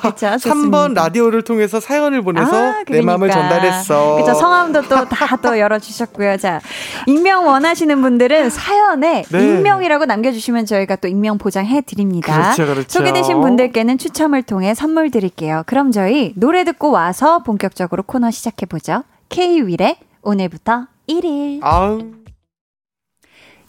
[0.00, 0.26] 그렇죠.
[0.26, 4.16] 3번 라디오를 통해서 사연을 보내서 아, 내 마음을 전달했어.
[4.16, 4.34] 그죠.
[4.34, 6.36] 성함도 또 다 또 열어주셨고요.
[6.38, 6.60] 자,
[7.06, 9.38] 익명 원하시는 분들은 사연에 네.
[9.38, 12.52] 익명이라고 남겨주시면 저희가 또 익명 보장해 드립니다.
[12.54, 12.88] 그렇죠, 그렇죠.
[12.98, 15.62] 소개되신 분들께는 추첨을 통해 선물 드릴게요.
[15.66, 19.04] 그럼 저희 노래 듣고 와서 본격적으로 코너 시작해 보죠.
[19.28, 21.60] K-윌의 오늘부터 1일.
[21.62, 22.00] 아우.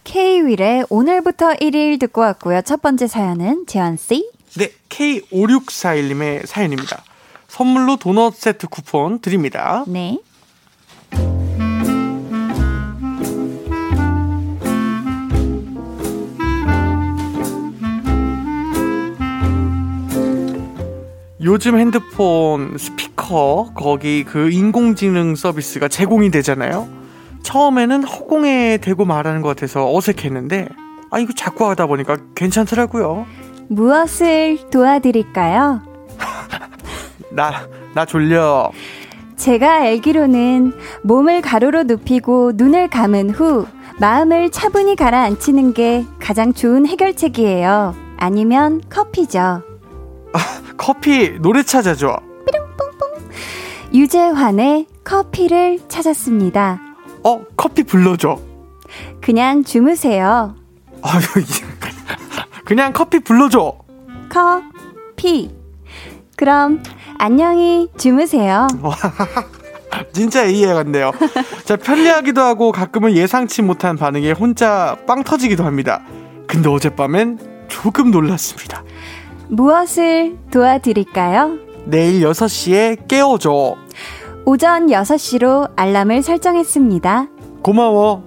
[0.02, 2.62] K-윌의 오늘부터 1일 듣고 왔고요.
[2.62, 4.28] 첫 번째 사연은 재환씨.
[4.56, 7.04] 네, K5641님의 사연입니다.
[7.46, 9.84] 선물로 도넛 세트 쿠폰 드립니다.
[9.86, 10.18] 네.
[21.40, 23.17] 요즘 핸드폰 스피커
[23.74, 26.88] 거기 그 인공지능 서비스가 제공이 되잖아요.
[27.42, 30.68] 처음에는 허공에 대고 말하는 것 같아서 어색했는데
[31.10, 33.26] 아 이거 자꾸 하다 보니까 괜찮더라고요.
[33.68, 35.82] 무엇을 도와드릴까요?
[37.32, 38.70] 나 나 졸려.
[39.36, 43.66] 제가 알기로는 몸을 가로로 눕히고 눈을 감은 후
[43.98, 47.94] 마음을 차분히 가라앉히는 게 가장 좋은 해결책이에요.
[48.18, 49.62] 아니면 커피죠.
[50.76, 52.27] 커피 노래 찾아줘.
[53.92, 56.80] 유재환의 커피를 찾았습니다.
[57.24, 58.38] 어 커피 불러줘.
[59.20, 60.54] 그냥 주무세요.
[61.02, 61.22] 아유
[62.64, 63.74] 그냥 커피 불러줘.
[64.28, 65.50] 커피.
[66.36, 66.82] 그럼
[67.18, 68.66] 안녕히 주무세요.
[70.12, 71.10] 진짜 이해가 안 돼요.
[71.64, 76.02] 자, 편리하기도 하고 가끔은 예상치 못한 반응에 혼자 빵 터지기도 합니다.
[76.46, 78.84] 근데 어젯밤엔 조금 놀랐습니다.
[79.48, 81.67] 무엇을 도와드릴까요?
[81.86, 83.76] 내일 6시에 깨워줘.
[84.44, 87.26] 오전 6시로 알람을 설정했습니다.
[87.62, 88.24] 고마워.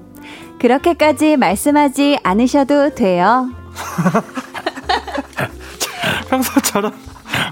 [0.60, 3.50] 그렇게까지 말씀하지 않으셔도 돼요.
[6.30, 6.94] 평소처럼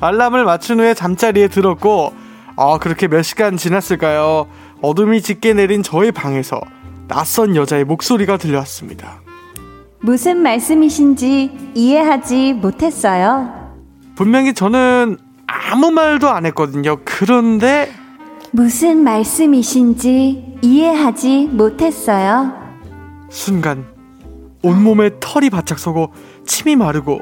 [0.01, 2.13] 알람을 맞춘 후에 잠자리에 들었고,
[2.55, 4.47] 아, 그렇게 몇 시간 지났을까요?
[4.81, 6.61] 어둠이 짙게 내린 저의 방에서
[7.07, 9.21] 낯선 여자의 목소리가 들려왔습니다.
[10.01, 13.49] 무슨 말씀이신지 이해하지 못했어요.
[14.15, 15.17] 분명히 저는
[15.61, 16.97] 아무 말도 안 했거든요.
[17.03, 17.91] 그런데
[18.51, 22.53] 무슨 말씀이신지 이해하지 못했어요.
[23.29, 23.85] 순간
[24.63, 26.13] 온몸에 털이 바짝 서고
[26.45, 27.21] 침이 마르고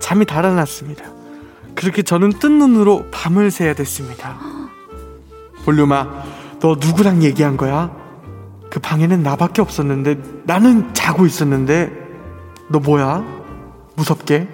[0.00, 1.04] 잠이 달아났습니다.
[1.74, 4.36] 그렇게 저는 뜬 눈으로 밤을 새야 됐습니다.
[5.64, 6.24] 볼륨아,
[6.60, 7.90] 너 누구랑 얘기한 거야?
[8.70, 11.92] 그 방에는 나밖에 없었는데 나는 자고 있었는데
[12.70, 13.24] 너 뭐야?
[13.96, 14.48] 무섭게?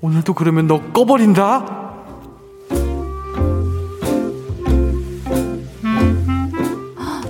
[0.00, 1.85] 오늘도 그러면 너 꺼버린다?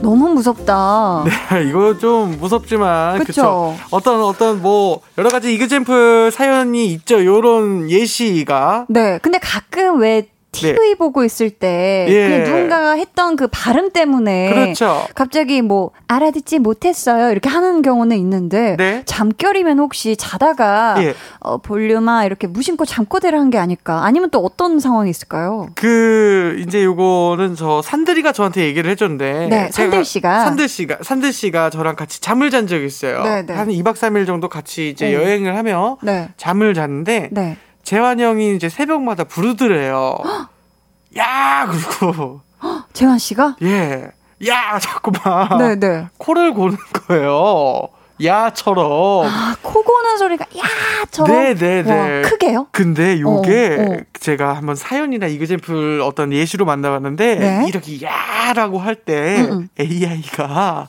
[0.07, 1.25] 너무 무섭다.
[1.25, 3.25] 네, 이거 좀 무섭지만?
[3.25, 3.75] 그쵸?
[3.91, 7.25] 어떤 어떤 뭐 여러 가지 이그젠플 사연이 있죠.
[7.25, 9.19] 요런 예시가 네.
[9.21, 10.29] 근데 가끔 왜
[10.61, 12.29] TV 보고 있을 때 예.
[12.29, 15.07] 그냥 누군가가 했던 그 발음 때문에 그렇죠.
[15.15, 19.03] 갑자기 뭐 알아듣지 못했어요 이렇게 하는 경우는 있는데 네.
[19.07, 21.15] 잠결이면 혹시 자다가 예.
[21.41, 25.69] 어, 볼륨아 이렇게 무심코 잠꼬대를 한 게 아닐까 아니면 또 어떤 상황이 있을까요?
[25.77, 30.45] 그 이제 요거는 저 산들이가 저한테 얘기를 해줬는데 네, 산들 씨가.
[30.45, 33.23] 산들 씨가 산들 씨가 저랑 같이 잠을 잔 적이 있어요.
[33.23, 33.55] 네, 네.
[33.55, 35.15] 한 2박 3일 정도 같이 이제 네.
[35.15, 36.29] 여행을 하며 네.
[36.37, 37.57] 잠을 잤는데 네.
[37.87, 40.19] 재환 형이 이제 새벽마다 부르더래요.
[41.17, 42.41] 야 그러고
[42.93, 43.57] 재환 씨가?
[43.63, 44.11] 예.
[44.49, 46.09] 야 자꾸만 네, 네.
[46.19, 47.89] 코를 고는 거예요.
[48.23, 49.27] 야처럼.
[49.27, 52.23] 아, 코 고는 소리가 야처럼 네, 네, 네.
[52.23, 52.67] 와, 크게요?
[52.73, 53.97] 근데 요게 어, 어.
[54.19, 57.67] 제가 한번 사연이나 이그젠플 어떤 예시로 만나봤는데 네.
[57.69, 59.69] 이렇게 야라고 할때 음, 음.
[59.79, 60.89] AI가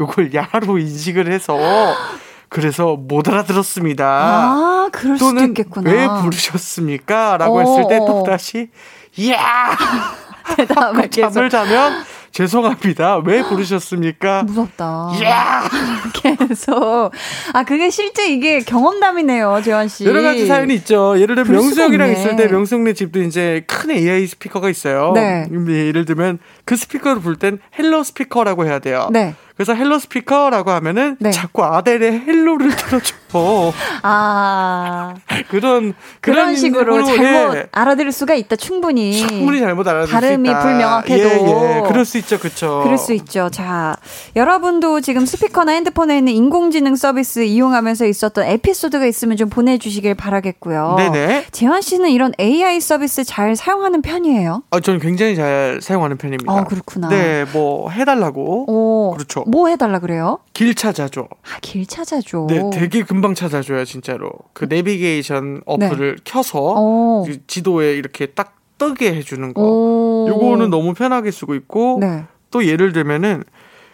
[0.00, 1.58] 요걸 야로 인식을 해서
[2.48, 4.06] 그래서 못 알아들었습니다.
[4.06, 5.90] 아, 그럴 수도 또는 있겠구나.
[5.90, 7.36] 왜 부르셨습니까?
[7.36, 8.06] 라고 어, 했을 때 어.
[8.06, 8.70] 또 다시
[9.30, 9.76] 야
[10.56, 13.18] 대답을 계속 잠을 자면 죄송합니다.
[13.24, 14.42] 왜 부르셨습니까?
[14.48, 15.10] 무섭다.
[15.24, 15.62] 야
[16.14, 17.10] 계속.
[17.52, 20.04] 아, 그게 실제 이게 경험담이네요, 재환 씨.
[20.04, 21.14] 여러 가지 사연이 있죠.
[21.18, 22.20] 예를 들면 그럴 명수 수가 형이랑 있네.
[22.20, 25.12] 있을 때 명수 형네 집도 이제 큰 AI 스피커가 있어요.
[25.14, 25.46] 네.
[25.48, 29.08] 근데 예를 들면 그 스피커를 부를 땐 hello 스피커라고 해야 돼요.
[29.10, 29.34] 네.
[29.56, 31.32] 그래서 hello 스피커라고 하면은 네.
[31.32, 33.14] 자꾸 아델의 Hello를 틀어줘.
[34.02, 35.14] 아.
[35.50, 39.14] 그런 그런 식으로 잘못 예, 알아들을 수가 있다, 충분히.
[39.14, 40.62] 충분히 잘못 알아들을 발음이 수 있다.
[40.62, 41.28] 불명확해도.
[41.28, 41.82] 예, 예.
[41.88, 42.80] 그럴 수 있죠, 그렇죠.
[42.82, 43.48] 그럴 수 있죠.
[43.50, 43.96] 자,
[44.36, 50.94] 여러분도 지금 스피커나 핸드폰에 있는 인공지능 서비스 이용하면서 있었던 에피소드가 있으면 좀 보내주시길 바라겠고요.
[50.98, 51.46] 네네.
[51.50, 54.62] 재환 씨는 이런 AI 서비스 잘 사용하는 편이에요?
[54.70, 56.52] 아, 저는 굉장히 잘 사용하는 편입니다.
[56.52, 57.08] 아, 그렇구나.
[57.08, 59.44] 네, 뭐 해달라고 오, 그렇죠.
[59.46, 60.38] 뭐 해달라 그래요?
[60.52, 61.22] 길 찾아줘.
[61.22, 62.46] 아, 길 찾아줘.
[62.48, 64.30] 네, 되게 금방 찾아줘요, 진짜로.
[64.52, 66.74] 그 내비게이션 어플을 켜서 네.
[66.76, 67.24] 오.
[67.26, 69.62] 그 지도에 이렇게 딱 뜨게 해주는 거.
[69.62, 70.26] 오.
[70.28, 72.24] 요거는 너무 편하게 쓰고 있고 네.
[72.50, 73.44] 또 예를 들면은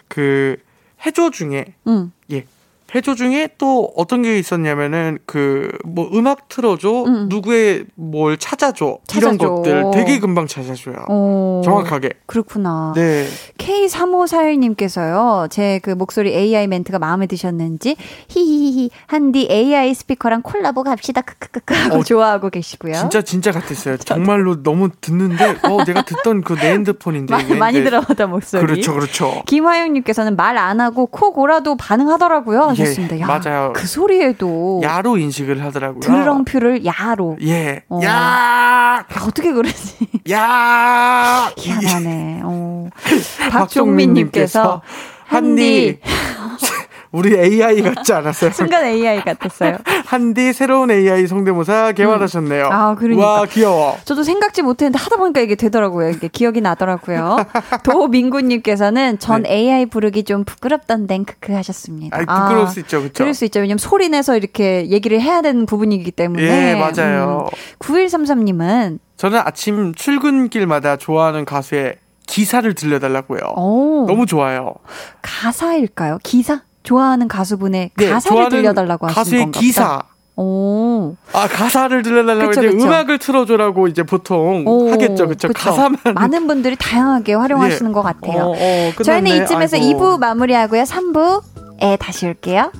[0.09, 0.57] 그
[1.05, 2.13] 해조 중에 응.
[2.31, 2.47] 예
[2.95, 7.27] 해조 중에 또 어떤 게 있었냐면은 그 뭐 음악 틀어줘 음.
[7.29, 9.55] 누구의 뭘 찾아줘, 이런 찾아줘.
[9.55, 10.97] 것들 되게 금방 찾아줘요.
[11.09, 11.63] 오.
[11.65, 12.11] 정확하게.
[12.27, 12.93] 그렇구나.
[12.97, 13.27] 네.
[13.59, 17.97] K3541님께서요, 제 그 목소리 AI 멘트가 마음에 드셨는지,
[18.29, 22.95] 히히히히, 한디 AI 스피커랑 콜라보 갑시다, 크크크크 하고 어, 좋아하고 계시고요.
[22.95, 23.97] 진짜 진짜 같았어요.
[23.99, 27.55] 정말로 너무 듣는데 어 내가 듣던 그 내 핸드폰인데 많이.
[27.57, 27.85] 많이 네.
[27.85, 28.63] 들어보다 목소리.
[28.65, 29.43] 그렇죠, 그렇죠.
[29.47, 33.17] 김화영님께서는 말 안 하고 코 골아도 반응하더라고요 하셨습니다.
[33.17, 33.73] 예, 야, 맞아요.
[33.75, 36.01] 그 소리에도 야로 인식을 하더라고요.
[36.01, 37.37] 드르렁표를 야로.
[37.43, 37.83] 예.
[37.89, 38.01] 어.
[38.05, 38.09] 야!
[38.11, 39.97] 야, 어떻게 그러지?
[40.31, 41.51] 야!
[41.59, 42.41] 희한하네.
[42.45, 42.89] 어.
[43.51, 44.83] 박종민님께서
[45.27, 45.99] 한디
[47.15, 48.51] 우리 AI 같지 않았어요?
[48.53, 49.77] 순간 AI 같았어요.
[50.05, 52.69] 한디 새로운 AI 성대모사 개발하셨네요.
[52.73, 53.25] 아, 그러니까.
[53.25, 53.97] 와 귀여워.
[54.05, 56.11] 저도 생각지 못했는데 하다 보니까 이게 되더라고요.
[56.11, 57.37] 이게 기억이 나더라고요.
[57.85, 59.53] 도민구님께서는 전 네.
[59.53, 62.19] AI 부르기 좀 부끄럽던데 크크 하셨습니다.
[62.27, 63.15] 아 부끄러울 수 있죠, 그렇죠?
[63.15, 63.61] 그럴 수 있죠.
[63.61, 66.43] 왜냐면 소리 내서 이렇게 얘기를 해야 되는 부분이기 때문에.
[66.43, 67.47] 예 맞아요.
[67.47, 67.57] 음.
[67.79, 71.95] 9133님은 저는 아침 출근길마다 좋아하는 가수의
[72.27, 73.41] 기사를 들려달라고요.
[73.57, 74.75] 오, 너무 좋아요.
[75.23, 76.19] 가사일까요?
[76.25, 76.63] 기사?
[76.85, 79.83] 좋아하는 가수분의 네, 가사를 들려달라고 하시는 가수의 건가 기사.
[79.97, 80.09] 보다.
[80.37, 81.15] 오.
[81.33, 82.87] 아 가사를 들려달라고 그쵸, 이제 그쵸.
[82.87, 85.49] 음악을 틀어줘라고 이제 보통 오, 하겠죠, 그렇죠?
[85.55, 87.95] 가사만 많은 분들이 다양하게 활용하시는 예.
[87.95, 88.47] 것 같아요.
[88.47, 89.03] 어, 어, 끝났네.
[89.31, 89.99] 저희는 이쯤에서 아이고.
[90.17, 90.83] 2부 마무리하고요.
[90.83, 92.71] 3부에 다시 올게요.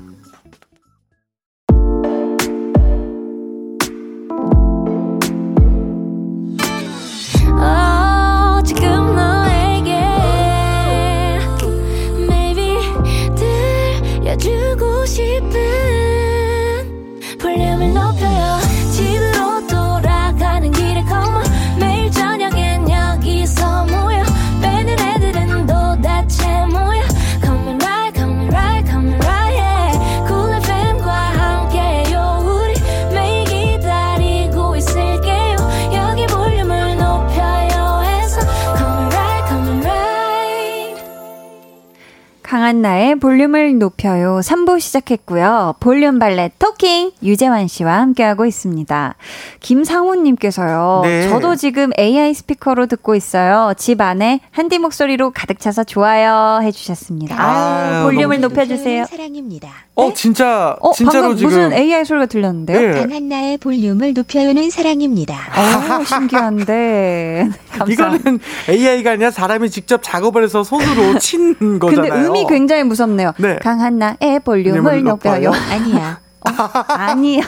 [42.65, 44.41] 강한나의 볼륨을 높여요.
[44.43, 45.75] 3부 시작했고요.
[45.81, 49.17] 볼륨 발레 토킹 유재환 씨와 함께하고 있습니다.
[49.61, 51.01] 김상훈님께서요.
[51.05, 51.29] 네.
[51.29, 53.75] 저도 지금 AI 스피커로 듣고 있어요.
[53.77, 57.37] 집 안에 한디 목소리로 가득 차서 좋아요 해주셨습니다.
[57.39, 59.05] 아유, 아유, 볼륨을 높여주세요.
[59.11, 59.69] 사랑입니다.
[59.97, 62.81] 어 진짜 어, 진짜로 방금 지금 무슨 AI 소리가 들렸는데요?
[62.81, 63.01] 예.
[63.01, 65.35] 강한나의 볼륨을 높여요는 사랑입니다.
[65.35, 67.49] 어, 신기한데.
[67.71, 67.87] 감사합니다.
[67.93, 72.11] 이거는 AI가 아니라 사람이 직접 작업을 해서 손으로 친 거잖아요.
[72.11, 73.33] 근데 음이 굉장히 무섭네요.
[73.39, 73.57] 네.
[73.61, 75.53] 강한나의 볼륨을 높여요.
[75.71, 76.21] 아니야.
[76.89, 77.41] 아니,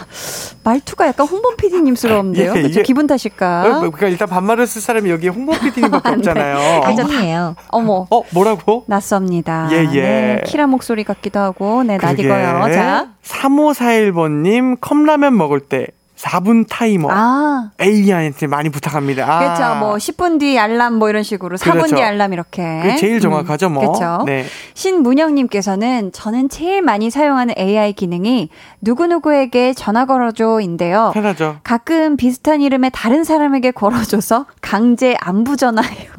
[0.64, 2.55] 말투가 약간 홍범 PD님스러운데요.
[2.57, 2.61] 예?
[2.62, 3.62] 이게- 기분 어, 탓일까?
[3.81, 6.17] 그러니까 일단 반말을 쓸 사람이 여기 홍보 PD님밖에 네.
[6.17, 6.83] 없잖아요.
[6.83, 7.57] 아니에요.
[7.69, 8.07] 어머.
[8.11, 8.85] 어 뭐라고?
[8.87, 9.69] 낯섭니다.
[9.73, 10.01] 예, 예.
[10.01, 11.99] 네, 키라 목소리 같기도 하고, 네.
[11.99, 12.27] 그러게.
[12.73, 13.09] 자.
[13.23, 19.25] 3541번님 컵라면 먹을 때 4분 타이머 아, AI한테 많이 부탁합니다.
[19.31, 19.39] 아.
[19.39, 19.79] 그렇죠.
[19.79, 21.97] 뭐 10분 뒤 알람 뭐 이런 식으로 4분 그렇죠.
[21.97, 22.81] 뒤 알람 이렇게.
[22.83, 23.81] 그게 제일 정확하죠, 뭐.
[23.93, 24.25] 그렇죠.
[24.25, 24.47] 네.
[24.75, 28.49] 신문영 님께서는 저는 제일 많이 사용하는 AI 기능이
[28.81, 31.11] 누구누구에게 전화 걸어줘인데요.
[31.14, 31.59] 편하죠.
[31.62, 36.11] 가끔 비슷한 이름의 다른 사람에게 걸어줘서 강제 안부 전화해요.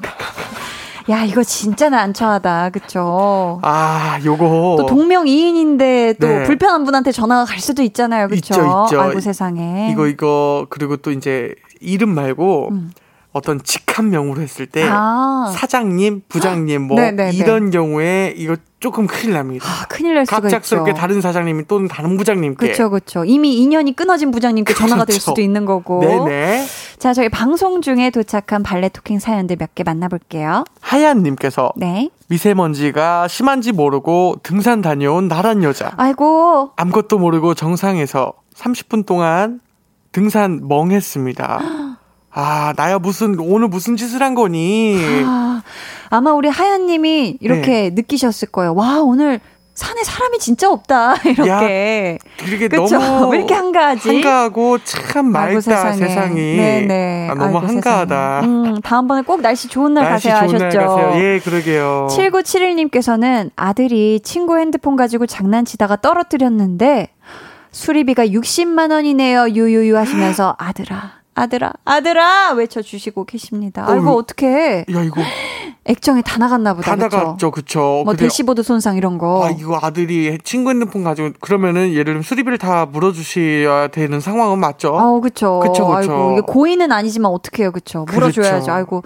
[1.09, 2.71] 야, 이거 진짜 난처하다.
[2.71, 3.59] 그쵸?
[3.63, 4.75] 아, 요거.
[4.79, 6.43] 또 동명이인인데 또 네.
[6.43, 8.27] 불편한 분한테 전화가 갈 수도 있잖아요.
[8.27, 8.37] 그쵸?
[8.37, 9.01] 있죠, 있죠.
[9.01, 9.89] 아이고 세상에.
[9.91, 12.91] 이거 이거 그리고 또 이제 이름 말고 음.
[13.31, 15.53] 어떤 직함명으로 했을 때 아.
[15.55, 17.33] 사장님, 부장님 뭐 네네네.
[17.37, 19.65] 이런 경우에 이거 조금 큰일 납니다.
[19.67, 20.99] 아, 큰일 날 수가 갑작스럽게 있죠.
[20.99, 23.23] 다른 사장님이 또는 다른 부장님께 그쵸, 그쵸.
[23.25, 25.31] 이미 인연이 끊어진 부장님께 전화가 될 그렇죠.
[25.31, 25.99] 수도 있는 거고.
[25.99, 26.65] 네네.
[26.99, 30.63] 자, 저희 방송 중에 도착한 발레 토킹 사연들 몇 개 만나볼게요.
[30.81, 32.09] 하얀님께서 네.
[32.27, 35.91] 미세먼지가 심한지 모르고 등산 다녀온 나란 여자.
[35.97, 36.71] 아이고.
[36.75, 39.59] 아무것도 모르고 정상에서 30분 동안
[40.11, 41.59] 등산 멍했습니다.
[42.31, 44.97] 아, 나야 무슨, 오늘 무슨 짓을 한 거니?
[45.23, 45.61] 아,
[46.09, 47.89] 아마 우리 하얀님이 이렇게 네.
[47.91, 48.73] 느끼셨을 거예요.
[48.73, 49.39] 와, 오늘
[49.77, 51.17] 산에 사람이 진짜 없다.
[51.29, 52.17] 이렇게.
[52.35, 52.97] 그게 그쵸?
[52.97, 53.29] 너무.
[53.31, 54.09] 왜 이렇게 한가하지?
[54.09, 56.55] 한가하고 참 맑다, 세상이.
[56.57, 57.27] 네네.
[57.29, 58.41] 아, 너무 아이고, 한가하다.
[58.41, 58.47] 세상에.
[58.69, 60.87] 음, 다음번에 꼭 날씨 좋은 날 날씨 가세요 좋은 날 하셨죠.
[60.95, 61.23] 가세요.
[61.23, 62.07] 예, 그러게요.
[62.09, 67.09] 7971님께서는 아들이 친구 핸드폰 가지고 장난치다가 떨어뜨렸는데
[67.69, 69.49] 수리비가 60만 원이네요.
[69.49, 71.17] 유유유 하시면서 아들아.
[71.37, 73.85] 아들아, 아들아 외쳐주시고 계십니다.
[73.87, 74.17] 아이고 어휴.
[74.17, 75.21] 어떻게 야, 이거
[75.85, 76.95] 액정이 다 나갔나 보다.
[76.95, 77.17] 다 그쵸?
[77.17, 78.01] 나갔죠, 그쵸.
[78.03, 79.45] 뭐 대시보드 손상 이런 거.
[79.45, 84.97] 아, 이거 아들이 친구 핸드폰 가지고, 그러면은 예를 들면 수리비를 다 물어주셔야 되는 상황은 맞죠?
[84.99, 85.59] 아우 그쵸.
[85.61, 85.93] 그쵸, 그쵸.
[85.93, 88.05] 아이고 이게 고의는 아니지만 어떡해요, 그쵸.
[88.11, 88.51] 물어줘야죠.
[88.65, 88.71] 그렇죠.
[88.71, 89.03] 아이고.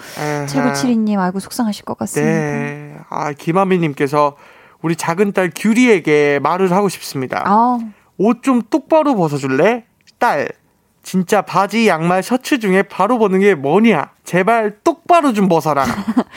[0.47, 2.31] 7972님 아이고 속상하실 것 같습니다.
[2.31, 2.95] 네.
[3.09, 4.35] 아, 김아미님께서
[4.81, 7.43] 우리 작은 딸 규리에게 말을 하고 싶습니다.
[7.45, 7.77] 아,
[8.17, 9.83] 옷좀 똑바로 벗어줄래?
[10.17, 10.49] 딸,
[11.03, 14.09] 진짜 바지, 양말, 셔츠 중에 바로 벗는 게 뭐냐?
[14.23, 15.83] 제발 똑바로 좀 벗어라.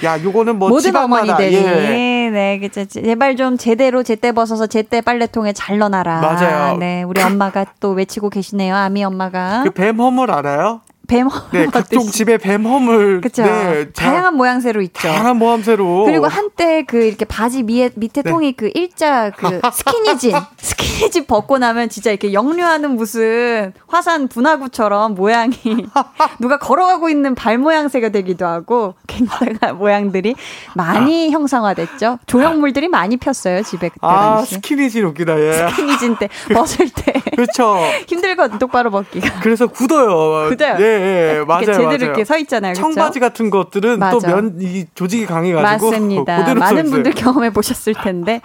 [0.04, 2.30] 야, 요거는 뭐 모든 어머니들이 예.
[2.32, 2.84] 네, 그쵸.
[2.86, 6.20] 제발 좀 제대로 제때 벗어서 제때 빨래통에 잘 넣어놔라.
[6.20, 6.76] 맞아요.
[6.78, 8.74] 네, 우리 엄마가 또 외치고 계시네요.
[8.74, 10.80] 아미 엄마가 그 뱀 허물 알아요?
[11.06, 12.02] 뱀 네, 각종.
[12.06, 13.20] 집에 뱀 허물.
[13.20, 13.42] 그쵸.
[13.42, 15.08] 네, 자- 다양한 모양새로 있죠.
[15.08, 16.04] 다양한 모함새로.
[16.04, 18.30] 그리고 한때 그 이렇게 바지 밑에, 밑에 네.
[18.30, 25.54] 통이 그 일자 그 스키니진 스키니진 벗고 나면 진짜 이렇게 역류하는 무슨 화산 분화구처럼 모양이
[26.40, 30.34] 누가 걸어가고 있는 발 모양새가 되기도 하고 굉장한 모양들이
[30.74, 32.18] 많이 형상화됐죠.
[32.26, 34.54] 조형물들이 많이 폈어요 집에 그때 아, 당시.
[34.54, 35.68] 스키니진 웃기다, 예.
[35.68, 37.78] 스키니진 때 벗을 때 그렇죠.
[38.06, 39.40] 힘들거든 똑바로 벗기가.
[39.40, 40.48] 그래서 굳어요.
[40.48, 40.76] 굳어요.
[40.80, 41.62] 예, 예, 맞아요.
[41.62, 41.96] 이렇게 제대로 맞아요.
[41.96, 42.74] 이렇게 서 있잖아요.
[42.74, 44.00] 청바지 같은 것들은.
[44.10, 45.90] 또 면, 이 조직이 강해가지고.
[45.90, 46.54] 맞습니다.
[46.54, 46.90] 많은.
[46.90, 48.40] 분들 경험해 보셨을 텐데.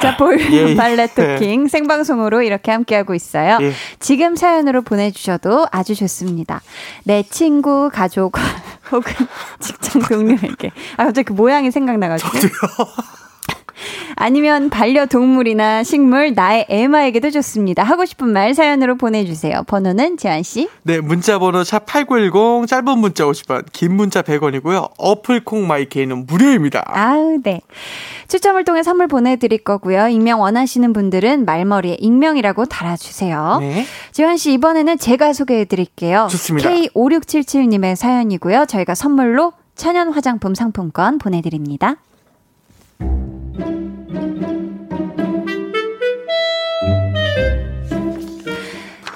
[0.00, 0.74] 자, 볼륨 예, 예.
[0.74, 3.58] 발레 토킹 생방송으로 이렇게 함께 하고 있어요.
[3.60, 3.72] 예.
[4.00, 6.62] 지금 사연으로 보내주셔도 아주 좋습니다.
[7.04, 8.36] 내 친구, 가족,
[8.90, 9.14] 혹은
[9.60, 10.72] 직장 동료에게.
[10.96, 12.30] 아, 갑자기 그 모양이 생각나가지고.
[14.16, 17.82] 아니면 반려동물이나 식물, 나의 애마에게도 좋습니다.
[17.82, 19.62] 하고 싶은 말 사연으로 보내주세요.
[19.66, 20.68] 번호는 재한씨.
[20.82, 24.90] 네, 문자번호 샵8910, 짧은 문자 50원, 긴 문자 100원이고요.
[24.98, 26.84] 어플 콩 마이케이는 무료입니다.
[26.86, 27.60] 아우, 네.
[28.28, 30.08] 추첨을 통해 선물 보내드릴 거고요.
[30.08, 33.58] 익명 원하시는 분들은 말머리에 익명이라고 달아주세요.
[33.60, 33.86] 네.
[34.12, 36.28] 지환 씨, 이번에는 제가 소개해 드릴게요.
[36.30, 36.70] 좋습니다.
[36.70, 38.66] K5677님의 사연이고요.
[38.66, 41.96] 저희가 선물로 천연 화장품 상품권 보내드립니다.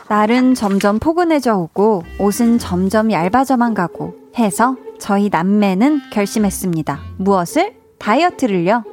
[0.08, 7.00] 날은 점점 포근해져 오고 옷은 점점 얇아져만 가고 해서 저희 남매는 결심했습니다.
[7.18, 7.74] 무엇을?
[7.98, 8.84] 다이어트를요.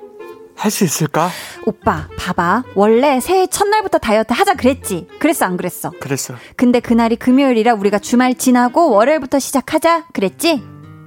[0.56, 1.30] 할 수 있을까?
[1.66, 2.64] 오빠, 봐봐.
[2.76, 5.08] 원래 새해 첫날부터 다이어트 하자 그랬지.
[5.20, 5.92] 그랬어, 안 그랬어?
[6.00, 6.36] 그랬어.
[6.56, 10.64] 근데 그날이 금요일이라 우리가 주말 지나고 월요일부터 시작하자 그랬지?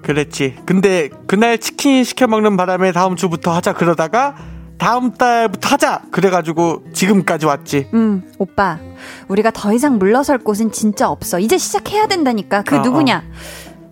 [0.06, 0.54] 그랬지.
[0.64, 4.36] 근데 그날 치킨 시켜 먹는 바람에 다음 주부터 하자 그러다가
[4.78, 6.02] 다음 달부터 하자.
[6.12, 7.88] 그래가지고 지금까지 왔지.
[7.92, 8.78] 음, 오빠.
[9.26, 11.40] 우리가 더 이상 물러설 곳은 진짜 없어.
[11.40, 12.62] 이제 시작해야 된다니까.
[12.62, 13.24] 그 어, 누구냐?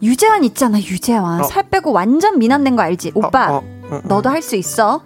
[0.03, 1.41] 유재환 있잖아, 유재환.
[1.41, 1.45] 어.
[1.45, 3.12] 살 빼고 완전 미남된 거 알지?
[3.15, 4.01] 오빠, 어, 어, 어, 어.
[4.05, 5.03] 너도 할 수 있어.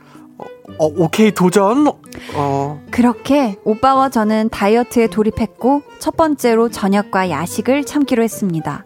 [0.79, 1.87] 어, 오케이 도전.
[2.35, 2.81] 어.
[2.91, 8.85] 그렇게 오빠와 저는 다이어트에 돌입했고 첫 번째로 저녁과 야식을 참기로 했습니다.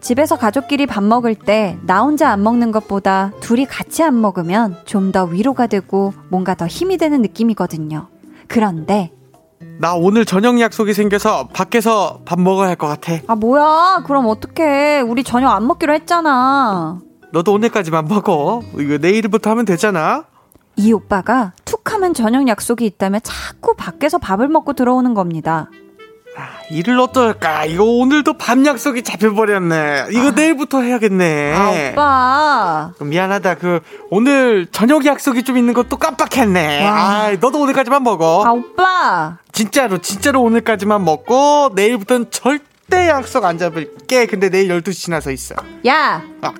[0.00, 5.12] 집에서 가족끼리 밥 먹을 때 나 혼자 안 먹는 것보다 둘이 같이 안 먹으면 좀
[5.12, 8.08] 더 위로가 되고 뭔가 더 힘이 되는 느낌이거든요.
[8.48, 9.10] 그런데
[9.78, 13.14] 나 오늘 저녁 약속이 생겨서 밖에서 밥 먹어야 할 것 같아.
[13.26, 14.04] 아 뭐야?
[14.06, 15.00] 그럼 어떡해?
[15.00, 16.98] 우리 저녁 안 먹기로 했잖아.
[17.32, 18.62] 너도 오늘까지만 먹어.
[18.78, 20.24] 이거 내일부터 하면 되잖아.
[20.76, 25.68] 이 오빠가 툭 하면 저녁 약속이 있다며 자꾸 밖에서 밥을 먹고 들어오는 겁니다.
[26.34, 27.66] 아, 일을 어떨까?
[27.66, 30.06] 이거 오늘도 밤 약속이 잡혀버렸네.
[30.12, 31.52] 이거 내일부터 해야겠네.
[31.54, 32.92] 아, 오빠.
[32.94, 33.56] 그럼 미안하다.
[33.56, 36.84] 그 오늘 저녁 약속이 좀 있는 것도 깜빡했네.
[36.86, 36.90] 와.
[36.92, 38.44] 아, 너도 오늘까지만 먹어.
[38.46, 39.38] 아, 오빠.
[39.52, 44.24] 진짜로 진짜로 오늘까지만 먹고 내일부터는 절대 약속 안 잡을게.
[44.24, 45.54] 근데 내일 12시 지나서 있어.
[45.86, 46.22] 야!
[46.40, 46.54] 아.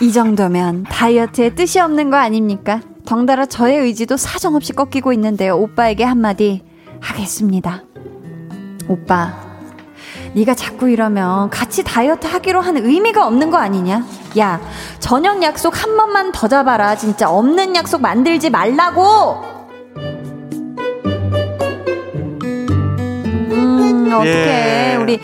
[0.00, 2.80] 이 정도면 다이어트에 뜻이 없는 거 아닙니까?
[3.04, 5.56] 덩달아 저의 의지도 사정없이 꺾이고 있는데요.
[5.56, 6.62] 오빠에게 한마디
[7.00, 7.82] 하겠습니다.
[8.88, 9.34] 오빠,
[10.34, 14.06] 네가 자꾸 이러면 같이 다이어트 하기로 한 의미가 없는 거 아니냐?
[14.38, 14.60] 야,
[15.00, 16.96] 저녁 약속 한 번만 더 잡아라.
[16.96, 19.42] 진짜 없는 약속 만들지 말라고!
[23.52, 24.92] 음, 어떡해.
[24.92, 24.96] 예.
[24.96, 25.20] 우리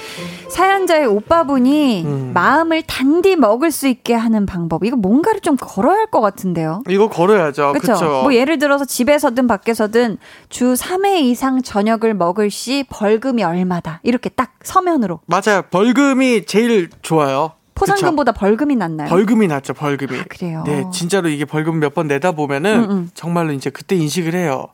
[0.60, 2.30] 사연자의 오빠분이 음.
[2.32, 4.84] 마음을 단디 먹을 수 있게 하는 방법.
[4.84, 6.82] 이거 뭔가를 좀 걸어야 할 것 같은데요.
[6.88, 7.72] 이거 걸어야죠.
[7.72, 7.92] 그렇죠.
[7.94, 8.06] 그쵸?
[8.22, 14.00] 뭐 예를 들어서 집에서든 밖에서든 주 3회 이상 저녁을 먹을 시 벌금이 얼마다.
[14.04, 15.20] 이렇게 딱 서면으로.
[15.26, 15.62] 맞아요.
[15.70, 17.52] 벌금이 제일 좋아요.
[17.74, 19.08] 포상금보다 벌금이 낫나요?
[19.08, 19.14] 그쵸?
[19.16, 19.74] 벌금이 낫죠.
[19.74, 20.18] 벌금이.
[20.18, 20.62] 아, 그래요.
[20.64, 23.10] 네, 진짜로 이게 벌금 몇 번 내다 보면은 음, 음.
[23.12, 24.68] 정말로 이제 그때 인식을 해요.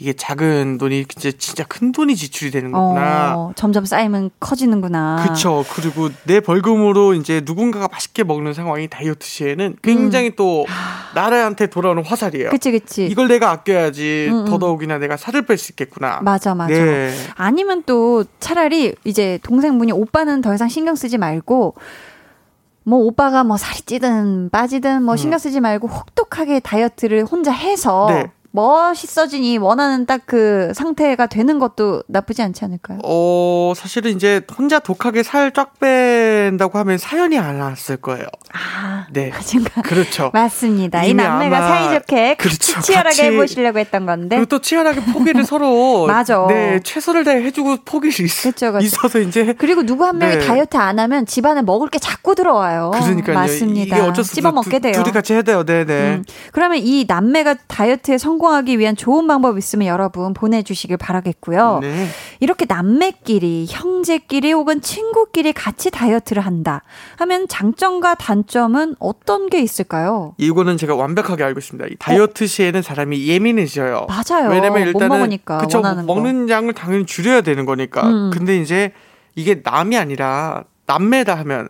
[0.00, 3.34] 이게 작은 돈이 진짜 큰 돈이 지출이 되는 거구나.
[3.36, 5.26] 어, 점점 쌓이면 커지는구나.
[5.26, 5.64] 그쵸.
[5.72, 10.66] 그리고 내 벌금으로 이제 누군가가 맛있게 먹는 상황이 다이어트 시에는 굉장히 또
[11.16, 12.48] 나라한테 돌아오는 화살이에요.
[12.48, 12.50] 음.
[12.50, 13.06] 그치, 그치.
[13.06, 14.44] 이걸 내가 아껴야지 음, 음.
[14.44, 16.20] 더더욱이나 내가 살을 뺄 수 있겠구나.
[16.22, 16.72] 맞아, 맞아.
[16.72, 17.12] 네.
[17.34, 21.74] 아니면 또 차라리 이제 동생분이 오빠는 더 이상 신경 쓰지 말고
[22.84, 28.14] 뭐 오빠가 뭐 살이 찌든 빠지든 뭐 신경 쓰지 말고 혹독하게 다이어트를 혼자 해서 음.
[28.14, 28.30] 네.
[28.50, 32.98] 멋있어지니 원하는 딱 그 상태가 되는 것도 나쁘지 않지 않을까요?
[33.02, 35.72] 어, 사실은 이제 혼자 독하게 살 쫙
[36.38, 38.26] 뺀다고 하면 사연이 안 왔을 거예요.
[38.52, 39.30] 아, 네.
[39.30, 39.82] 맞은가?
[39.82, 40.30] 그렇죠.
[40.32, 41.02] 맞습니다.
[41.04, 42.80] 이 남매가 사이좋게 그렇죠.
[42.80, 44.36] 치열하게 같이- 해보시려고 했던 건데.
[44.36, 46.12] 그리고 또 치열하게 포기를 서로 네.
[46.12, 46.46] 맞아.
[46.48, 48.84] 네 최선을 다해 해주고 포기를 있, 그쵸, 그쵸.
[48.86, 50.46] 있어서 이제 그리고 누구 한 명이 네.
[50.46, 52.90] 다이어트 안 하면 집안에 먹을 게 자꾸 들어와요.
[52.94, 53.96] 그러니까요 맞습니다.
[53.96, 54.92] 이게 어쩔 수 없어 먹게 돼요.
[54.94, 59.58] 둘이 같이 해야 돼요 네 네 음, 그러면 이 남매가 다이어트에 성공하기 위한 좋은 방법
[59.58, 61.78] 있으면 여러분 보내주시길 바라겠고요.
[61.82, 62.08] 네.
[62.40, 66.82] 이렇게 남매끼리, 형제끼리 혹은 친구끼리 같이 다이어트 를 한다
[67.16, 70.34] 하면 장점과 단점은 어떤 게 있을까요?
[70.36, 71.88] 이거는 제가 완벽하게 알고 있습니다.
[71.90, 74.06] 이 다이어트 시에는 사람이 예민해져요.
[74.08, 74.50] 맞아요.
[74.50, 76.14] 왜냐면 못 일단은 그쵸 원하는 거.
[76.14, 78.06] 먹는 양을 당연히 줄여야 되는 거니까.
[78.06, 78.30] 음.
[78.32, 78.92] 근데 이제
[79.34, 81.68] 이게 남이 아니라 남매다 하면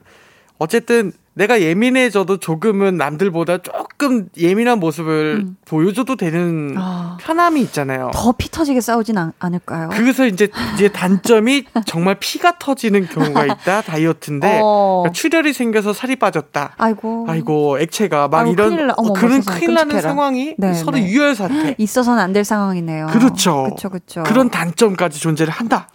[0.59, 5.57] 어쨌든 내가 예민해져도 조금은 남들보다 조금 예민한 모습을 음.
[5.65, 7.17] 보여줘도 되는 아.
[7.21, 8.11] 편함이 있잖아요.
[8.13, 9.89] 더 피 터지게 싸우진 않, 않을까요?
[9.93, 15.03] 그래서 이제 이제 단점이 정말 피가 터지는 경우가 있다 다이어트인데 어.
[15.05, 16.75] 그러니까 출혈이 생겨서 살이 빠졌다.
[16.77, 17.27] 아이고.
[17.29, 20.09] 아이고 액체가 막 아이고, 이런 큰일 나- 어머, 어, 그런 세상에, 큰일 나는 끔찍해라.
[20.09, 21.07] 상황이 네, 서로 네.
[21.09, 21.75] 유혈 사태.
[21.79, 23.07] 있어서는 안 될 상황이네요.
[23.07, 23.63] 그렇죠.
[23.65, 24.23] 그렇죠, 그렇죠.
[24.25, 25.89] 그런 단점까지 존재를 한다.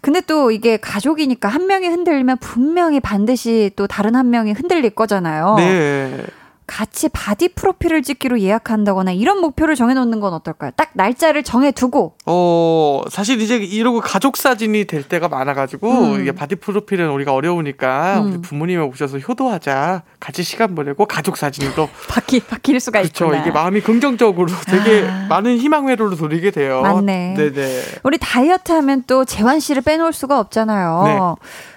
[0.00, 5.56] 근데 또 이게 가족이니까 한 명이 흔들리면 분명히 반드시 또 다른 한 명이 흔들릴 거잖아요.
[5.58, 6.24] 네.
[6.70, 10.70] 같이 바디 프로필을 찍기로 예약한다거나 이런 목표를 정해놓는 건 어떨까요?
[10.76, 16.20] 딱 날짜를 정해두고 어, 사실 이제 이러고 가족 사진이 될 때가 많아가지고, 음.
[16.20, 18.26] 이게 바디 프로필은 우리가 어려우니까, 음.
[18.26, 20.02] 우리 부모님이 오셔서 효도하자.
[20.20, 21.88] 같이 시간 보내고, 가족 사진도.
[22.08, 23.24] 바뀌, 바뀔 수가 그렇죠.
[23.24, 23.42] 있구나.
[23.42, 25.26] 이게 마음이 긍정적으로 되게 아.
[25.28, 26.82] 많은 희망 회로로 돌리게 돼요.
[26.82, 27.34] 맞네.
[27.36, 27.82] 네네.
[28.04, 31.02] 우리 다이어트 하면 또 재환 씨를 빼놓을 수가 없잖아요.
[31.04, 31.18] 네.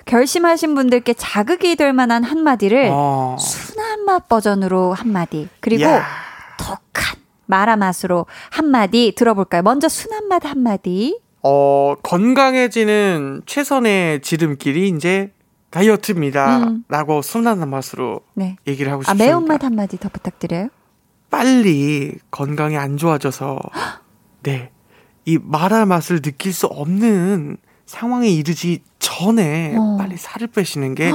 [0.06, 3.38] 결심하신 분들께 자극이 될 만한 한마디를 어.
[3.40, 6.06] 순한 맛 버전으로 한마디 그리고 야.
[6.58, 9.62] 독한 마라 맛으로 한마디 들어볼까요?
[9.62, 11.20] 먼저 순한 맛 한마디.
[11.42, 15.32] 어, 건강해지는 최선의 지름길이 이제
[15.72, 16.58] 다이어트입니다.
[16.60, 16.84] 음.
[16.88, 18.56] 라고 순한 맛으로 네.
[18.68, 19.26] 얘기를 하고 아, 싶습니다.
[19.26, 20.70] 매운맛 한마디 더 부탁드려요.
[21.30, 23.60] 빨리 건강이 안 좋아져서
[24.44, 24.70] 네.
[25.26, 29.98] 이 마라 맛을 느낄 수 없는 상황에 이르지 전에 어.
[30.00, 31.12] 빨리 살을 빼시는 게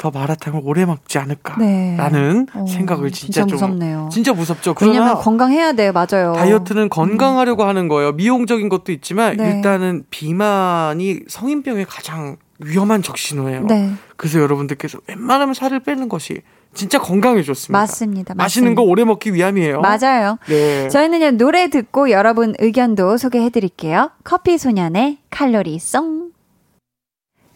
[0.00, 1.22] 더 마라탕을 오래 먹지 네.
[1.22, 4.08] 않을까라는 어, 생각을 진짜, 진짜 좀 무섭네요.
[4.10, 4.72] 진짜 무섭죠.
[4.72, 5.92] 그러나 건강해야 돼요.
[5.92, 6.32] 맞아요.
[6.32, 8.12] 다이어트는 건강하려고 하는 거예요.
[8.12, 9.50] 미용적인 것도 있지만 네.
[9.56, 13.66] 일단은 비만이 성인병의 가장 위험한 적신호예요.
[13.66, 13.92] 네.
[14.16, 16.40] 그래서 여러분들께서 웬만하면 살을 빼는 것이
[16.72, 17.78] 진짜 건강에 좋습니다.
[17.78, 18.34] 맞습니다.
[18.34, 19.80] 맛있는 거 오래 먹기 위함이에요.
[19.80, 20.38] 맞아요.
[20.48, 20.88] 네.
[20.88, 24.10] 저희는요, 노래 듣고 여러분 의견도 소개해 드릴게요.
[24.24, 26.30] 커피 소년의 칼로리 송.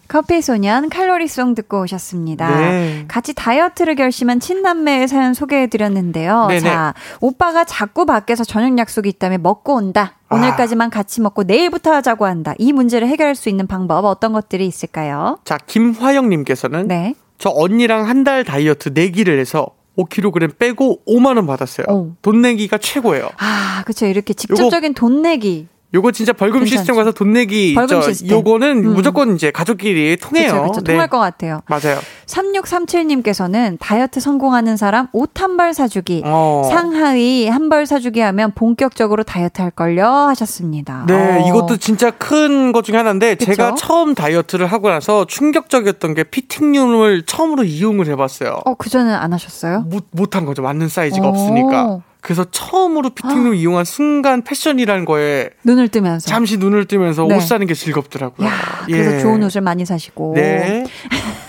[0.07, 2.49] 커피 소년 칼로리송 듣고 오셨습니다.
[2.57, 3.05] 네.
[3.09, 6.49] 같이 다이어트를 결심한 친남매의 사연 소개해 드렸는데요.
[6.63, 10.17] 자, 오빠가 자꾸 밖에서 저녁 약속이 있다면 먹고 온다.
[10.29, 10.37] 아.
[10.37, 12.55] 오늘까지만 같이 먹고 내일부터 하자고 한다.
[12.59, 15.39] 이 문제를 해결할 수 있는 방법 어떤 것들이 있을까요?
[15.45, 17.15] 자, 김화영 님께서는 네.
[17.39, 19.67] 저 언니랑 한 달 다이어트 내기를 해서
[19.99, 21.87] 5kg 빼고 5만 원 받았어요.
[21.89, 22.13] 오.
[22.23, 23.31] 돈 내기가 최고예요.
[23.39, 24.07] 아, 그쵸.
[24.07, 25.69] 이렇게 직접적인 돈 내기.
[25.95, 26.77] 요거 진짜 벌금 괜찮죠.
[26.79, 28.09] 시스템 가서 돈 내기 벌금 있죠.
[28.11, 28.37] 시스템.
[28.39, 28.95] 요거는 음.
[28.95, 30.51] 무조건 이제 가족끼리 통해요.
[30.53, 30.81] 그쵸, 그쵸.
[30.83, 30.93] 네.
[30.93, 31.61] 통할 것 같아요.
[31.69, 31.99] 맞아요.
[32.27, 36.23] 3637님께서는 다이어트 성공하는 사람 옷 한 벌 사주기.
[36.25, 36.69] 어.
[36.69, 41.05] 상하이 한벌 사주기 하면 본격적으로 다이어트 할걸요 하셨습니다.
[41.07, 41.49] 네, 어.
[41.49, 43.53] 이것도 진짜 큰 것 중에 하나인데 그쵸?
[43.55, 48.63] 제가 처음 다이어트를 하고 나서 충격적이었던 게 피팅룸을 처음으로 이용을 해봤어요.
[48.65, 49.81] 어, 그전엔 안 하셨어요?
[49.89, 50.63] 못 못한 거죠.
[50.63, 51.31] 맞는 사이즈가 오.
[51.31, 52.01] 없으니까.
[52.25, 56.27] 그래서 처음으로 피팅룸 이용한 순간 패션이라는 거에 눈을 뜨면서.
[56.27, 57.37] 잠시 눈을 뜨면서 네.
[57.37, 58.49] 옷 사는 게 즐겁더라고요.
[58.49, 58.53] 야,
[58.87, 59.21] 그래서 예.
[59.21, 60.33] 좋은 옷을 많이 사시고.
[60.35, 60.87] 네.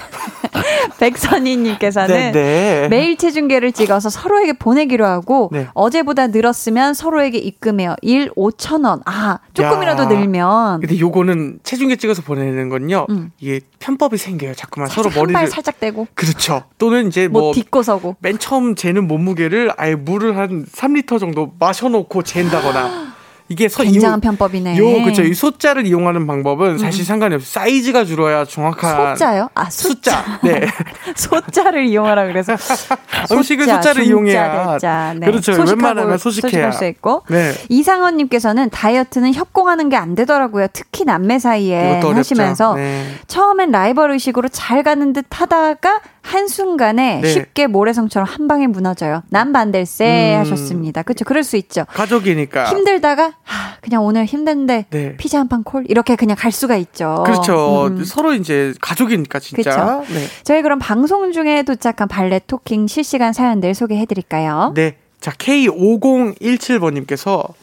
[1.09, 2.87] 백선희님께서는 네, 네.
[2.89, 5.67] 매일 체중계를 찍어서 서로에게 보내기로 하고 네.
[5.73, 7.95] 어제보다 늘었으면 서로에게 입금해요.
[8.01, 9.01] 1 5천 원.
[9.05, 10.07] 아 조금이라도 야.
[10.07, 13.05] 늘면 근데 요거는 체중계 찍어서 보내는 건요.
[13.09, 13.31] 음.
[13.39, 14.53] 이게 편법이 생겨요.
[14.55, 16.63] 자꾸만 서로 살짝 한발 머리를 살짝 떼고 그렇죠.
[16.77, 18.15] 또는 이제 뭐뭐 딛고 서고.
[18.19, 23.14] 맨 처음 재는 몸무게를 아예 물을 한 3리터 정도 마셔놓고 잰다거나
[23.47, 24.77] 이게 서 굉장한 요- 편법이네.
[24.77, 27.47] 요 그쵸 이 소자를 이용하는 방법은 사실 상관이 없어요.
[27.63, 29.49] 사이즈가 줄어야 정확한 소자요?
[29.53, 30.23] 아 숫자.
[30.23, 30.39] 숫자.
[30.43, 30.61] 네.
[31.15, 32.53] 소자를 이용하라 그래서
[33.31, 35.13] 음식을 숫자, 숫자를 중자, 이용해야 대자.
[35.15, 35.25] 네.
[35.27, 35.53] 그렇죠.
[35.53, 36.49] 소식하고 웬만하면 소식해야.
[36.51, 37.53] 소식할 수 있고 네.
[37.69, 40.67] 이상원님께서는 다이어트는 협공하는 게 안 되더라고요.
[40.73, 42.01] 특히 남매 사이에.
[42.01, 43.05] 하시면서 네.
[43.27, 47.29] 처음엔 라이벌 의식으로 잘 가는 듯 하다가 한순간에 네.
[47.29, 49.21] 쉽게 모래성처럼 한 방에 무너져요.
[49.29, 50.39] 난 반댈세 음.
[50.41, 51.03] 하셨습니다.
[51.03, 51.23] 그렇죠.
[51.23, 51.85] 그럴 수 있죠.
[51.89, 52.65] 가족이니까.
[52.65, 55.15] 힘들다가 하, 그냥 오늘 힘든데 네.
[55.17, 57.23] 피자 한 판 콜 이렇게 그냥 갈 수가 있죠.
[57.25, 57.85] 그렇죠.
[57.87, 58.03] 음.
[58.03, 60.01] 서로 이제 가족이니까 진짜.
[60.03, 60.13] 그쵸.
[60.13, 60.25] 네.
[60.43, 64.73] 저희 그럼 방송 중에 도착한 발레 토킹 실시간 사연들 소개해 드릴까요?
[64.75, 64.97] 네.
[65.21, 67.53] 자, K5017번님께서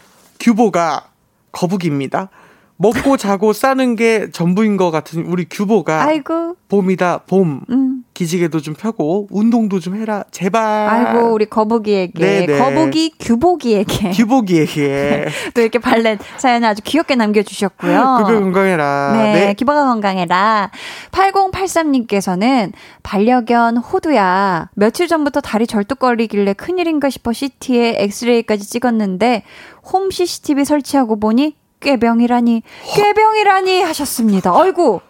[0.41, 1.05] 규보가
[1.53, 2.29] 거북입니다.
[2.77, 7.61] 먹고 자고 싸는 게 전부인 것 같은 우리 규보가 아이고, 봄이다, 봄.
[7.71, 8.02] 음.
[8.15, 10.25] 기지개도 좀 펴고 운동도 좀 해라.
[10.31, 10.63] 제발.
[10.63, 12.59] 아이고, 우리 거북이에게, 네네.
[12.59, 14.11] 거북이 규복이에게.
[14.13, 15.27] 규복이에게.
[15.55, 18.25] 또 이렇게 발렛 사연을 아주 귀엽게 남겨주셨고요.
[18.27, 19.13] 그거 건강해라.
[19.17, 19.55] 네, 네.
[19.55, 20.71] 기버가 건강해라.
[21.11, 24.69] 8083님께서는 반려견 호두야.
[24.75, 29.45] 며칠 전부터 다리 절뚝거리길래 큰일인가 싶어 CT에 엑스레이까지 찍었는데
[29.93, 32.63] 홈 CCTV 설치하고 보니 꾀병이라니
[32.95, 34.55] 꾀병이라니 하셨습니다.
[34.55, 35.01] 어이구.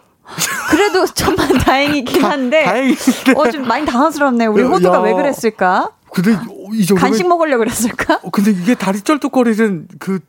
[0.69, 3.33] 그래도 정말 다행이긴 한데 다행인데.
[3.35, 4.51] 어 좀 많이 당황스럽네요.
[4.51, 5.01] 우리 야, 호두가 야.
[5.01, 5.91] 왜 그랬을까?
[6.11, 6.31] 근데
[6.73, 8.19] 이 정도면 간식 먹으려고 그랬을까?
[8.23, 10.19] 어, 근데 이게 다리 쩔뚝거리는 그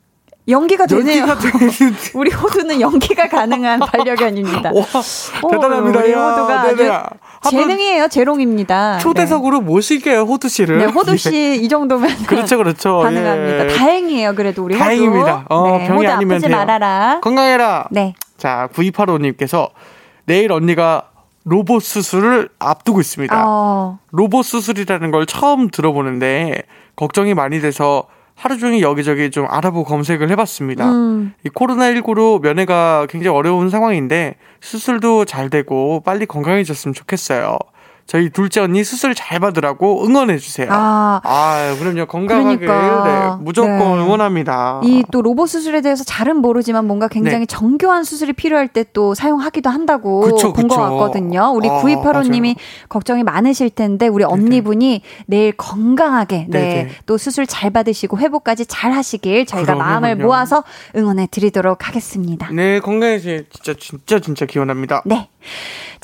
[0.48, 1.26] 연기가 되네요.
[1.26, 1.36] 연기가
[2.14, 4.72] 우리 호두는 연기가 가능한 반려견입니다.
[4.74, 4.82] 와
[5.42, 6.00] 오, 대단합니다.
[6.00, 6.88] 우리 야, 호두가 네네.
[6.90, 8.98] 한번 재능이에요, 재롱입니다.
[8.98, 10.78] 초대석으로 모실게요 호두 씨를.
[10.78, 11.16] 네, 네 호두 예.
[11.16, 12.98] 씨이 정도면 그렇죠, 그렇죠.
[12.98, 13.64] 가능합니다.
[13.70, 13.74] 예.
[13.76, 15.46] 다행이에요, 그래도 우리 다행입니다.
[15.48, 15.54] 호두.
[15.54, 16.56] 어, 네, 병이 호두 아프지 돼요.
[16.56, 17.20] 말아라.
[17.22, 17.88] 건강해라.
[17.90, 18.14] 네.
[18.44, 19.70] 자, 9285님께서
[20.26, 21.08] 내일 언니가
[21.44, 23.42] 로봇 수술을 앞두고 있습니다.
[23.42, 26.64] 어, 로봇 수술이라는 걸 처음 들어보는데
[26.94, 30.90] 걱정이 많이 돼서 하루 종일 여기저기 좀 알아보고 검색을 해봤습니다.
[30.90, 37.56] 음, 이 코로나19로 면회가 굉장히 어려운 상황인데 수술도 잘 되고 빨리 건강해졌으면 좋겠어요.
[38.06, 40.68] 저희 둘째 언니 수술 잘 받으라고 응원해 주세요.
[40.70, 42.06] 아, 아, 그럼요.
[42.06, 43.04] 건강하게 그러니까.
[43.38, 44.04] 네, 무조건 네.
[44.04, 44.80] 응원합니다.
[44.84, 47.46] 이 또 로봇 수술에 대해서 잘은 모르지만 뭔가 굉장히 네.
[47.46, 50.20] 정교한 수술이 필요할 때 또 사용하기도 한다고
[50.52, 50.76] 본 것.
[50.76, 51.52] 같거든요.
[51.54, 52.56] 우리 아, 9285님이
[52.88, 56.90] 걱정이 많으실 텐데 우리 언니분이 내일 건강하게 네, 네네.
[57.06, 60.16] 또 수술 잘 받으시고 회복까지 잘 하시길 저희가 그럼요, 마음을.
[60.16, 60.62] 모아서
[60.94, 62.50] 응원해 드리도록 하겠습니다.
[62.52, 65.02] 네, 건강해지 진짜 진짜 진짜 기원합니다.
[65.06, 65.28] 네.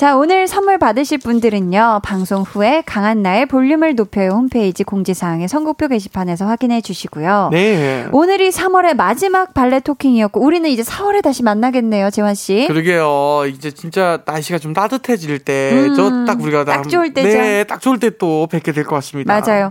[0.00, 6.46] 자, 오늘 선물 받으실 분들은요, 방송 후에 강한 나의 볼륨을 높여요 홈페이지 공지사항의 선곡표 게시판에서
[6.46, 7.50] 확인해 주시고요.
[7.52, 8.06] 네.
[8.10, 12.64] 오늘이 3월의 마지막 발레 토킹이었고, 우리는 이제 4월에 다시 만나겠네요, 재환씨.
[12.68, 13.44] 그러게요.
[13.48, 17.28] 이제 진짜 날씨가 좀 따뜻해질 때, 음, 저딱 우리가 딱 좋을 때죠.
[17.28, 19.38] 네, 딱 좋을 때 또 뵙게 될 것 같습니다.
[19.38, 19.70] 맞아요.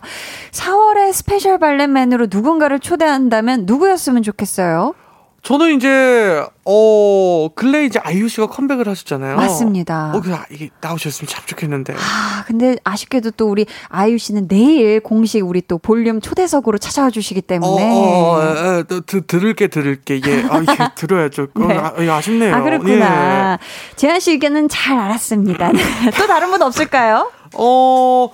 [0.51, 4.93] 4월의 special valet man으로 누군가를 초대한다면 누구였으면 좋겠어요?
[5.41, 9.37] 저는 이제 어 근래 이제 아이유 씨가 컴백을 하셨잖아요.
[9.37, 10.11] 맞습니다.
[10.13, 11.93] 어, 그 아, 이게 나오셨으면 참 좋겠는데.
[11.93, 17.39] 아, 근데 아쉽게도 또 우리 아이유 씨는 내일 공식 우리 또 볼륨 초대석으로 찾아와 주시기
[17.39, 17.89] 어, 때문에.
[17.91, 20.19] 어, 에, 에, 또 드, 들을 게 들을 게.
[20.25, 20.45] 예.
[20.49, 21.47] 아, 이게 들어야죠.
[21.55, 21.77] 어, 네.
[21.77, 22.53] 아, 예, 아쉽네요.
[22.55, 23.53] 아, 그렇구나.
[23.53, 23.95] 예.
[23.95, 25.71] 재한 씨 의견은 잘 알았습니다.
[25.71, 25.81] 네.
[26.17, 27.31] 또 다른 분 없을까요?
[27.55, 28.29] 어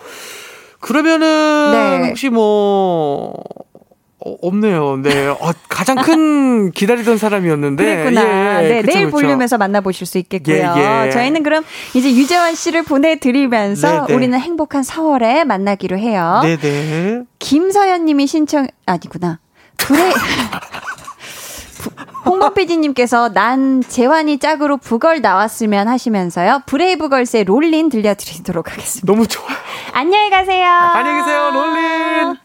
[0.81, 2.09] 그러면은 네.
[2.09, 3.33] 혹시 뭐
[4.25, 4.97] 어, 없네요.
[5.03, 5.27] 네.
[5.27, 7.83] 어, 가장 큰 기다리던 사람이었는데.
[7.83, 8.63] 그랬구나.
[8.63, 9.17] 예, 네, 그쵸, 내일 그쵸.
[9.17, 10.73] 볼륨에서 만나보실 수 있겠고요.
[10.77, 11.11] 예, 예.
[11.11, 11.63] 저희는 그럼
[11.93, 14.13] 이제 유재환 씨를 보내드리면서 네, 네.
[14.13, 16.41] 우리는 행복한 4월에 만나기로 해요.
[16.43, 17.21] 네네.
[17.39, 19.39] 김서연 님이 신청, 아니구나.
[19.77, 19.99] 브레,
[22.25, 26.63] 홍범 PD님께서 난 재환이 짝으로 부걸 나왔으면 하시면서요.
[26.65, 29.05] 브레이브걸스의 롤린 들려드리도록 하겠습니다.
[29.05, 29.55] 너무 좋아요.
[29.93, 30.65] 안녕히 가세요.
[30.67, 32.44] 안녕히 계세요, 롤린.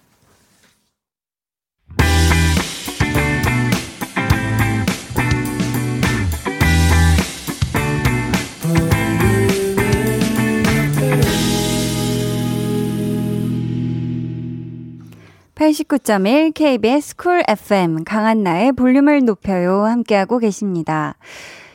[15.61, 21.16] 팔십구 점일 KBS Cool FM 강한나의 볼륨을 높여요 함께하고 계십니다.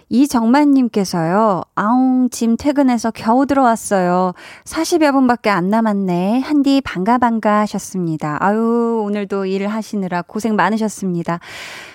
[0.09, 4.33] 이정만님께서요, 아웅, 짐 퇴근해서 겨우 들어왔어요.
[4.63, 6.39] 40여 분밖에 안 남았네.
[6.39, 8.39] 한디 반가 반가 하셨습니다.
[8.43, 11.39] 아유, 오늘도 일을 하시느라 고생 많으셨습니다.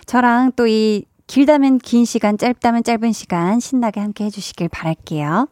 [0.07, 5.49] 저랑 또 이 길다면 긴 시간, 짧다면 짧은 시간 신나게 함께 해주시길 바랄게요.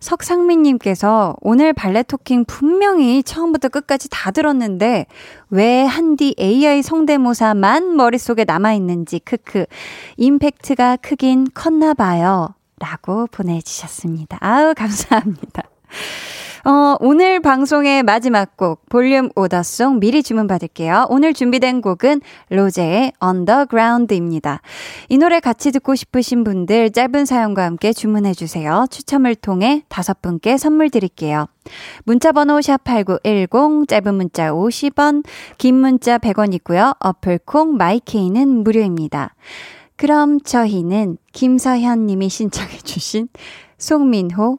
[0.00, 5.06] 석상민님께서 오늘 valet talking 분명히 처음부터 끝까지 다 들었는데
[5.50, 9.66] 왜 한디 AI 성대모사만 머릿속에 남아있는지 크크
[10.16, 14.38] 임팩트가 크긴 컸나 봐요 라고 보내주셨습니다.
[14.40, 15.64] 아우 감사합니다.
[16.64, 21.06] 어, 오늘 방송의 마지막 곡 볼륨 오더송 미리 주문 받을게요.
[21.08, 24.60] 오늘 준비된 곡은 로제의 Underground입니다.
[25.08, 28.84] 이 노래 같이 듣고 싶으신 분들 짧은 사연과 함께 주문해 주세요.
[28.90, 31.46] 추첨을 통해 다섯 분께 선물 드릴게요.
[32.04, 35.24] 문자 번호 샵8910 짧은 문자 50원,
[35.56, 36.92] 긴 문자 100원 있고요.
[37.00, 39.34] 어플 콩 마이케이는 무료입니다.
[39.96, 43.28] 그럼 저희는 김서현 님이 신청해 주신
[43.78, 44.58] 송민호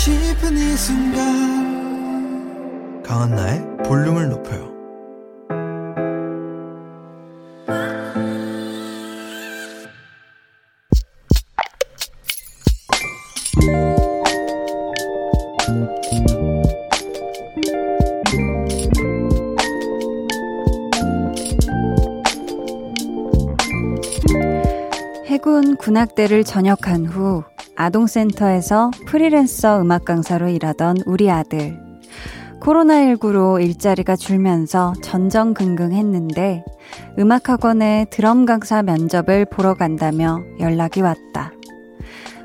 [0.00, 1.20] 싶은 이 순간
[3.02, 4.70] 강한나의 볼륨을 높여요.
[25.26, 27.44] 해군 군악대를 전역한 후
[27.80, 31.80] 아동센터에서 프리랜서 음악 강사로 일하던 우리 아들.
[32.60, 36.62] 코로나19로 일자리가 줄면서 전전긍긍했는데
[37.18, 41.52] 음악학원에 드럼 강사 면접을 보러 간다며 연락이 왔다.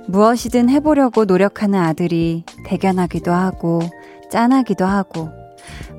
[0.08, 3.82] 무엇이든 해보려고 노력하는 아들이 대견하기도 하고
[4.32, 5.30] 짠하기도 하고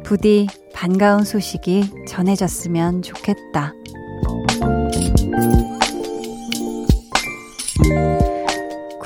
[0.03, 3.75] 부디 반가운 소식이 전해졌으면 좋겠다.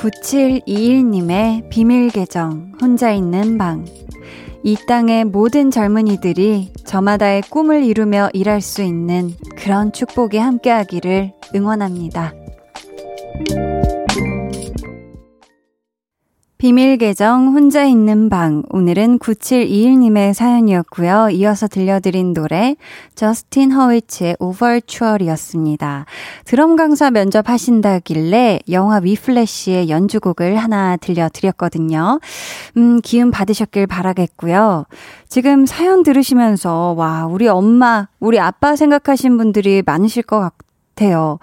[0.01, 3.85] (9721님의) 비밀 계정 혼자 있는 방
[4.63, 12.35] 이 땅의 모든 젊은이들이 저마다의 꿈을 이루며 일할 수 있는 그런 축복이 함께하기를 응원합니다.
[16.61, 21.31] 비밀 계정 혼자 있는 방 오늘은 9721님의 사연이었고요.
[21.31, 22.77] 이어서 들려드린 노래
[23.15, 26.05] 저스틴 허위츠의 오버추얼이었습니다.
[26.45, 32.21] 드럼 강사 면접 하신다길래 영화 위플래시의 연주곡을 하나 들려드렸거든요.
[32.77, 34.85] 음, 기운 받으셨길 바라겠고요.
[35.31, 40.70] 지금 사연 들으시면서 와, 우리 엄마, 우리 아빠 생각하신 분들이 많으실 것 같
[41.01, 41.39] 아요.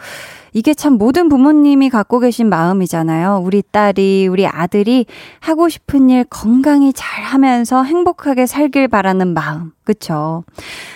[0.53, 3.41] 이게 참 모든 부모님이 갖고 계신 마음이잖아요.
[3.43, 5.05] 우리 딸이, 우리 아들이
[5.39, 9.71] 하고 싶은 일 건강히 잘 하면서 행복하게 살길 바라는 마음.
[9.83, 10.43] 그쵸?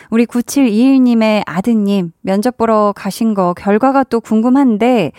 [0.10, 5.12] 우리 9721님의 아드님 면접 보러 가신 거 결과가 또 궁금한데,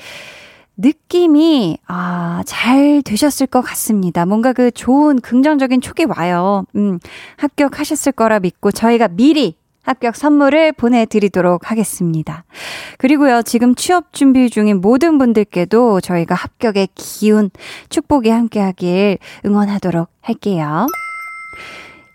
[0.76, 4.26] 느낌이, 아, 잘 되셨을 것 같습니다.
[4.26, 6.64] 뭔가 그 좋은 긍정적인 촉이 와요.
[6.74, 6.98] 음,
[7.36, 12.44] 합격하셨을 거라 믿고 저희가 미리 합격 선물을 보내드리도록 하겠습니다.
[12.98, 17.50] 그리고요, 지금 취업 준비 중인 모든 분들께도 저희가 합격의 기운,
[17.88, 20.86] 축복이 함께 하길 응원하도록 할게요.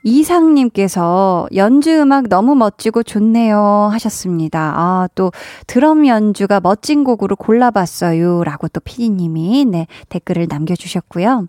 [0.07, 4.73] 이상님께서 연주 음악 너무 멋지고 좋네요 하셨습니다.
[4.75, 5.33] 아, 또
[5.67, 8.45] 드럼 연주가 멋진 곡으로 골라봤어요.
[8.45, 11.47] 라고 또 피디님이 네, 댓글을 남겨주셨고요.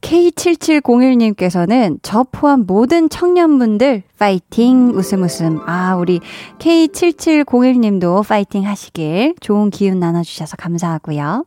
[0.00, 5.60] K7701님께서는 저 포함 모든 청년분들 파이팅 웃음 웃음.
[5.66, 6.18] 아, 우리
[6.58, 11.44] K7701님도 파이팅 하시길 좋은 기운 나눠주셔서 감사하고요.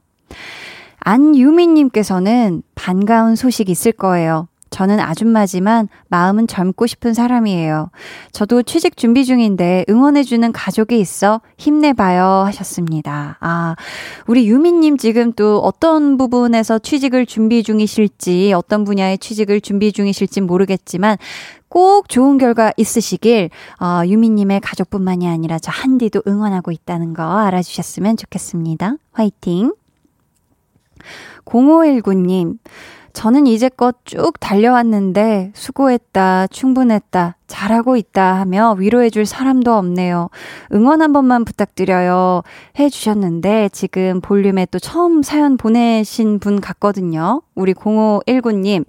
[1.00, 4.48] 안유미님께서는 반가운 소식 있을 거예요.
[4.70, 7.90] 저는 아줌마지만 마음은 젊고 싶은 사람이에요.
[8.32, 13.38] 저도 취직 준비 중인데 응원해주는 가족이 있어 힘내봐요 하셨습니다.
[13.40, 13.76] 아,
[14.28, 21.18] 우리 유미님 지금 또 어떤 부분에서 취직을 준비 중이실지, 어떤 분야의 취직을 준비 중이실지 모르겠지만
[21.70, 23.50] 꼭 좋은 결과 있으시길,
[23.82, 28.96] 어, 유미님의 가족뿐만이 아니라 저 한디도 응원하고 있다는 거 알아주셨으면 좋겠습니다.
[29.12, 29.74] 화이팅!
[31.46, 32.58] 0519님,
[33.18, 40.30] 저는 이제껏 쭉 달려왔는데 수고했다, 충분했다, 잘하고 있다 하며 위로해줄 사람도 없네요.
[40.72, 42.44] 응원 한 번만 부탁드려요.
[42.78, 47.42] 해주셨는데 지금 볼륨에 또 처음 사연 보내신 분 같거든요.
[47.56, 48.86] 우리 0519님.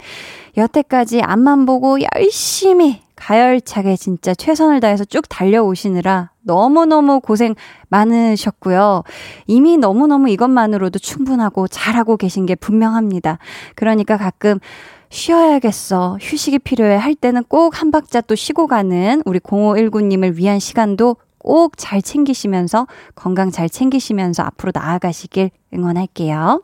[0.58, 7.54] 여태까지 앞만 보고 열심히 가열차게 진짜 최선을 다해서 쭉 달려오시느라 너무너무 고생
[7.90, 9.04] 많으셨고요.
[9.46, 13.38] 이미 너무너무 이것만으로도 충분하고 잘하고 계신 게 분명합니다.
[13.76, 14.58] 그러니까 가끔
[15.10, 16.18] 쉬어야겠어.
[16.20, 21.76] 휴식이 필요해 할 때는 꼭 한 박자 또 쉬고 가는 우리 0519님을 위한 시간도 꼭
[21.76, 26.62] 잘 챙기시면서 건강 잘 챙기시면서 앞으로 나아가시길 응원할게요.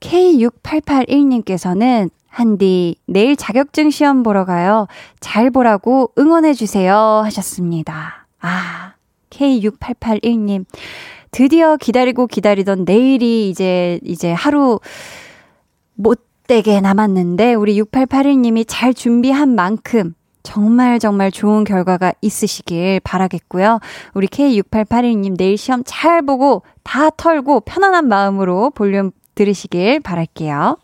[0.00, 4.86] K6881님께서는 한디, 내일 자격증 시험 보러 가요.
[5.20, 6.94] 잘 보라고 응원해주세요.
[7.24, 8.21] 하셨습니다.
[8.42, 8.94] 아,
[9.30, 10.66] K6881님.
[11.30, 14.80] 드디어 기다리고 기다리던 내일이 이제, 이제 하루
[15.94, 23.78] 못되게 남았는데, 우리 6881님이 잘 준비한 만큼 정말 정말 좋은 결과가 있으시길 바라겠고요.
[24.14, 30.78] 우리 K6881님 내일 시험 잘 보고 다 털고 편안한 마음으로 볼륨 들으시길 바랄게요.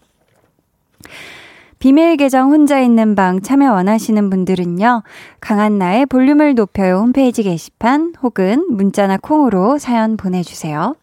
[1.78, 5.04] 비밀 계정 혼자 있는 방 참여 원하시는 분들은요.
[5.40, 10.96] 강한나의 볼륨을 높여요 홈페이지 게시판 혹은 문자나 콩으로 사연 보내주세요.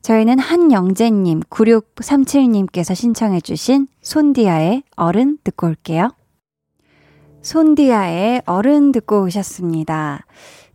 [0.00, 6.08] 저희는 한영재님, 9637님께서 신청해주신 손디아의 어른 듣고 올게요.
[7.42, 10.24] 손디아의 어른 듣고 오셨습니다.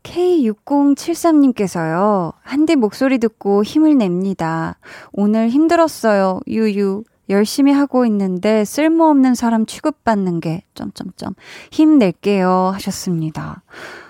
[0.03, 4.77] K6073님께서요, 한디 목소리 듣고 힘을 냅니다.
[5.11, 7.03] 오늘 힘들었어요, 유유.
[7.29, 11.35] 열심히 하고 있는데 쓸모없는 사람 취급받는 게 점점점
[11.71, 13.63] 힘낼게요 하셨습니다.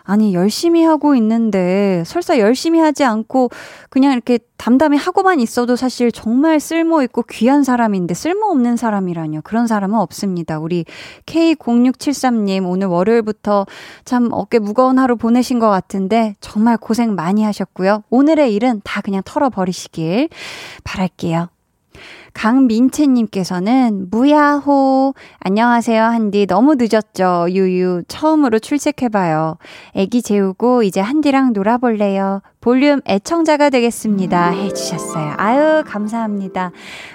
[0.06, 3.50] 아니 열심히 하고 있는데 설사 열심히 하지 않고
[3.90, 9.42] 그냥 이렇게 담담히 하고만 있어도 사실 정말 쓸모 있고 귀한 사람인데 쓸모없는 사람이라뇨.
[9.44, 10.60] 그런 사람은 없습니다.
[10.60, 10.86] 우리
[11.26, 13.66] K0673님 오늘 월요일부터
[14.04, 18.04] 참 어깨 무거운 하루 보내신 것 같은데 정말 고생 많이 하셨고요.
[18.10, 20.30] 오늘의 일은 다 그냥 털어버리시길
[20.84, 21.53] 바랄게요.
[22.34, 26.04] 강민채님께서는 무야호 안녕하세요.
[26.04, 27.48] 한디 너무 늦었죠?
[27.50, 29.58] 유유 처음으로 출첵해봐요.
[29.96, 32.42] 애기 재우고 이제 한디랑 놀아볼래요?
[32.60, 34.50] 볼륨 애청자가 되겠습니다.
[34.52, 35.34] 해주셨어요.
[35.38, 36.72] 아유 감사합니다.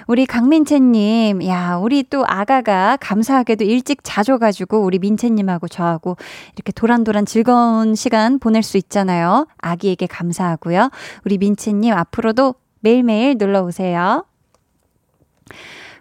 [0.07, 6.17] 우리 강민채님 야 우리 또 아가가 감사하게도 일찍 자줘가지고 우리 민채님하고 저하고
[6.55, 9.47] 이렇게 도란도란 즐거운 시간 보낼 수 있잖아요.
[9.57, 10.89] 아기에게 감사하고요.
[11.25, 14.25] 우리 민채님 앞으로도 매일매일 놀러 오세요.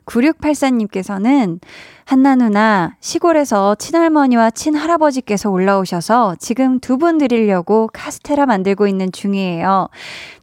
[0.07, 1.61] 9684님께서는
[2.05, 9.89] 한나 누나 시골에서 친할머니와 친할아버지께서 올라오셔서 지금 두 분 드리려고 카스테라 만들고 있는 중이에요.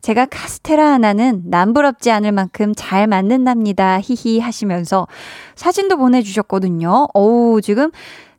[0.02, 4.00] 제가 카스테라 하나는 남부럽지 않을 만큼 잘 만든답니다.
[4.02, 5.08] 히히 하시면서
[5.56, 7.08] 사진도 보내주셨거든요.
[7.14, 7.92] 어우, 지금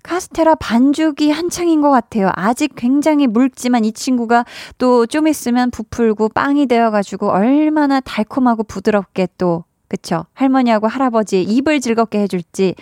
[0.04, 2.30] 카스테라 반죽이 한창인 것 같아요.
[2.36, 4.44] 아직 굉장히 묽지만 이 친구가
[4.78, 10.26] 또 좀 있으면 부풀고 빵이 되어가지고 얼마나 달콤하고 부드럽게 또 그쵸?
[10.34, 12.74] 할머니하고 할아버지의 입을 즐겁게 해줄지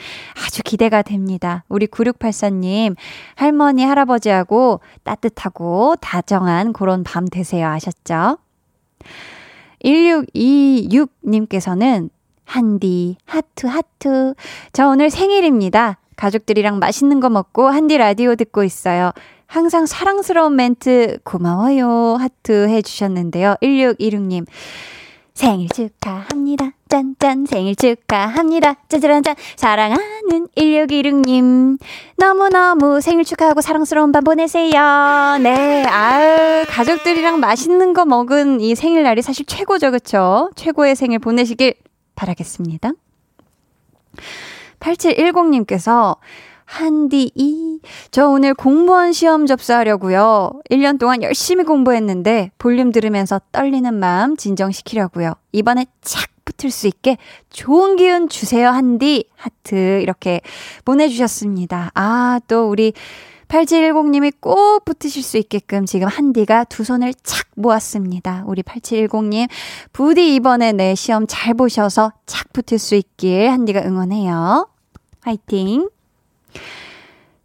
[0.44, 1.64] 아주 기대가 됩니다.
[1.68, 2.96] 우리 9684님,
[3.34, 7.68] 할머니, 할아버지하고 따뜻하고 다정한 그런 밤 되세요.
[7.68, 8.38] 아셨죠?
[9.84, 12.08] 1626님께서는
[12.44, 14.34] 한디, 하트, 하트.
[14.72, 15.98] 저 오늘 생일입니다.
[16.16, 19.12] 가족들이랑 맛있는 거 먹고 한디 라디오 듣고 있어요.
[19.46, 22.16] 항상 사랑스러운 멘트 고마워요.
[22.18, 23.56] 하트 해주셨는데요.
[23.62, 24.46] 1626님.
[25.34, 26.70] 생일 축하합니다.
[26.88, 28.76] 짠짠 생일 축하합니다.
[28.88, 31.78] 짜자란짠 사랑하는 1616님
[32.16, 35.38] 너무너무 생일 축하하고 사랑스러운 밤 보내세요.
[35.42, 40.50] 네, 아유 가족들이랑 맛있는 거 먹은 이 생일날이 사실 최고죠, 그쵸?
[40.54, 41.74] 최고의 생일 보내시길
[42.14, 42.92] 바라겠습니다.
[44.78, 46.16] 8710님께서
[46.74, 47.78] 한디 이.
[48.10, 50.60] 저 오늘 공무원 시험 접수하려고요.
[50.70, 55.34] 1년 동안 열심히 공부했는데 볼륨 들으면서 떨리는 마음 진정시키려고요.
[55.52, 57.16] 이번에 착 붙을 수 있게
[57.50, 59.28] 좋은 기운 주세요, 한디.
[59.36, 60.40] 하트 이렇게
[60.84, 61.92] 보내주셨습니다.
[61.94, 62.92] 아, 또 우리
[63.46, 68.42] 8710님이 꼭 붙으실 수 있게끔 지금 한디가 두 손을 착 모았습니다.
[68.48, 69.48] 우리 8710님,
[69.92, 74.68] 부디 이번에 내 시험 잘 보셔서 착 붙을 수 있길 한디가 응원해요.
[75.20, 75.93] 화이팅!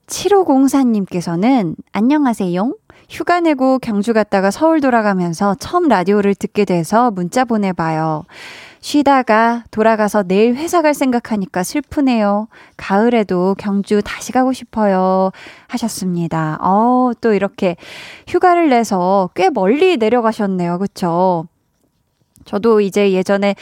[0.08, 2.74] 7504님께서는 안녕하세요.
[3.10, 8.26] 휴가 내고 경주 갔다가 서울 돌아가면서 처음 라디오를 듣게 돼서 문자 보내봐요.
[8.82, 12.48] 쉬다가 돌아가서 내일 회사 갈 생각하니까 슬프네요.
[12.78, 15.32] 가을에도 경주 다시 가고 싶어요.
[15.68, 16.58] 하셨습니다.
[16.62, 17.76] 어, 또 이렇게
[18.28, 20.80] 휴가를 내서 꽤 멀리 내려가셨네요.
[20.80, 21.48] 그쵸?
[22.46, 23.56] 저도 이제 예전에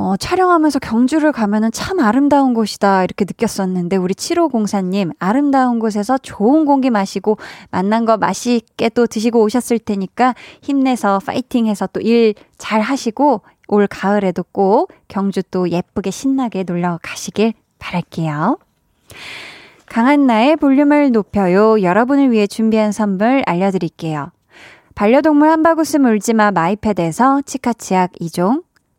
[0.00, 6.88] 어, 촬영하면서 경주를 가면은 참 아름다운 곳이다 이렇게 느꼈었는데 우리 7504님 아름다운 곳에서 좋은 공기
[6.88, 7.36] 마시고
[7.72, 14.44] 만난 거 맛있게 또 드시고 오셨을 테니까 힘내서 파이팅해서 또 일 잘 하시고 올 가을에도
[14.52, 18.58] 꼭 경주 또 예쁘게 신나게 놀러 가시길 바랄게요.
[19.86, 21.82] 강한나의 볼륨을 높여요.
[21.82, 24.30] 여러분을 위해 준비한 선물 알려드릴게요.
[24.94, 28.64] 반려동물 한바구스 물지마 마이패드에서 치카치약 2종,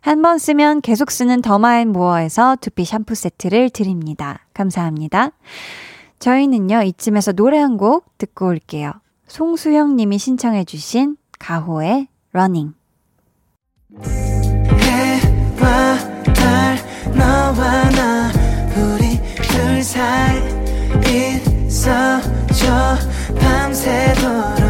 [0.00, 4.46] 한 번 쓰면 계속 쓰는 더마앤모어에서 두피 샴푸 세트를 드립니다.
[4.52, 5.30] 감사합니다.
[6.18, 8.92] 저희는요, 이쯤에서 노래 한 곡 듣고 올게요.
[9.28, 12.74] 송수영 님이 신청해 주신 가호의 Running.
[14.80, 15.98] 해와
[16.34, 16.76] 달
[17.16, 18.30] 너와 나
[18.76, 20.40] 우리 둘 사이
[21.66, 22.96] 있어줘
[23.40, 24.62] 밤새도록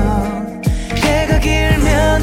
[0.97, 2.23] 해가 길면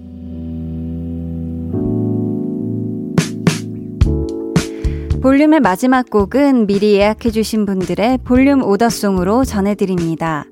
[5.21, 10.45] 볼륨의 마지막 곡은 미리 예약해주신 분들의 볼륨 order song으로 전해드립니다.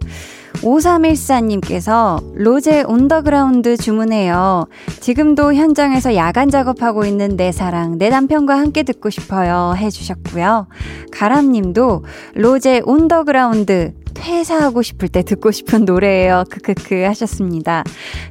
[0.62, 4.68] 5314님께서 로제 On The Ground 주문해요.
[5.00, 9.74] 지금도 현장에서 야간 작업하고 있는 내 사랑, 내 남편과 함께 듣고 싶어요.
[9.76, 10.68] 해주셨고요.
[11.12, 12.06] 가람님도
[12.36, 16.44] 로제 On The Ground 퇴사하고 싶을 때 듣고 싶은 노래예요.
[16.50, 17.84] 크크크 하셨습니다.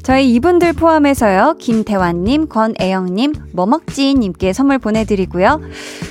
[0.03, 1.57] 저희 이분들 포함해서요.
[1.59, 5.61] 김태환님, 권애영님, 뭐먹지님께 선물 보내드리고요.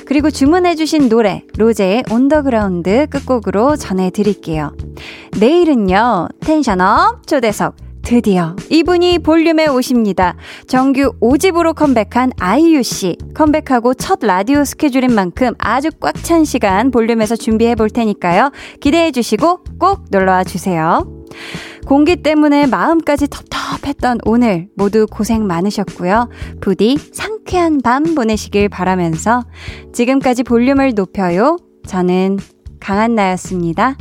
[0.06, 4.76] 그리고 주문해주신 노래 로제의 On The Ground 끝곡으로 전해드릴게요.
[5.40, 6.30] 내일은요.
[6.42, 10.38] tension up 초대석 드디어 이분이 볼륨에 오십니다.
[10.66, 13.18] 정규 5집으로 컴백한 아이유 씨.
[13.34, 18.54] 컴백하고 첫 라디오 스케줄인 만큼 아주 꽉 찬 시간 볼륨에서 준비해 볼 테니까요.
[18.80, 21.06] 기대해 주시고 꼭 놀러와 주세요.
[21.86, 26.30] 공기 때문에 마음까지 텁텁했던 오늘 모두 고생 많으셨고요.
[26.62, 29.44] 부디 상쾌한 밤 보내시길 바라면서
[29.92, 31.58] 지금까지 볼륨을 높여요.
[31.86, 32.40] 저는
[32.80, 33.98] 강한나였습니다.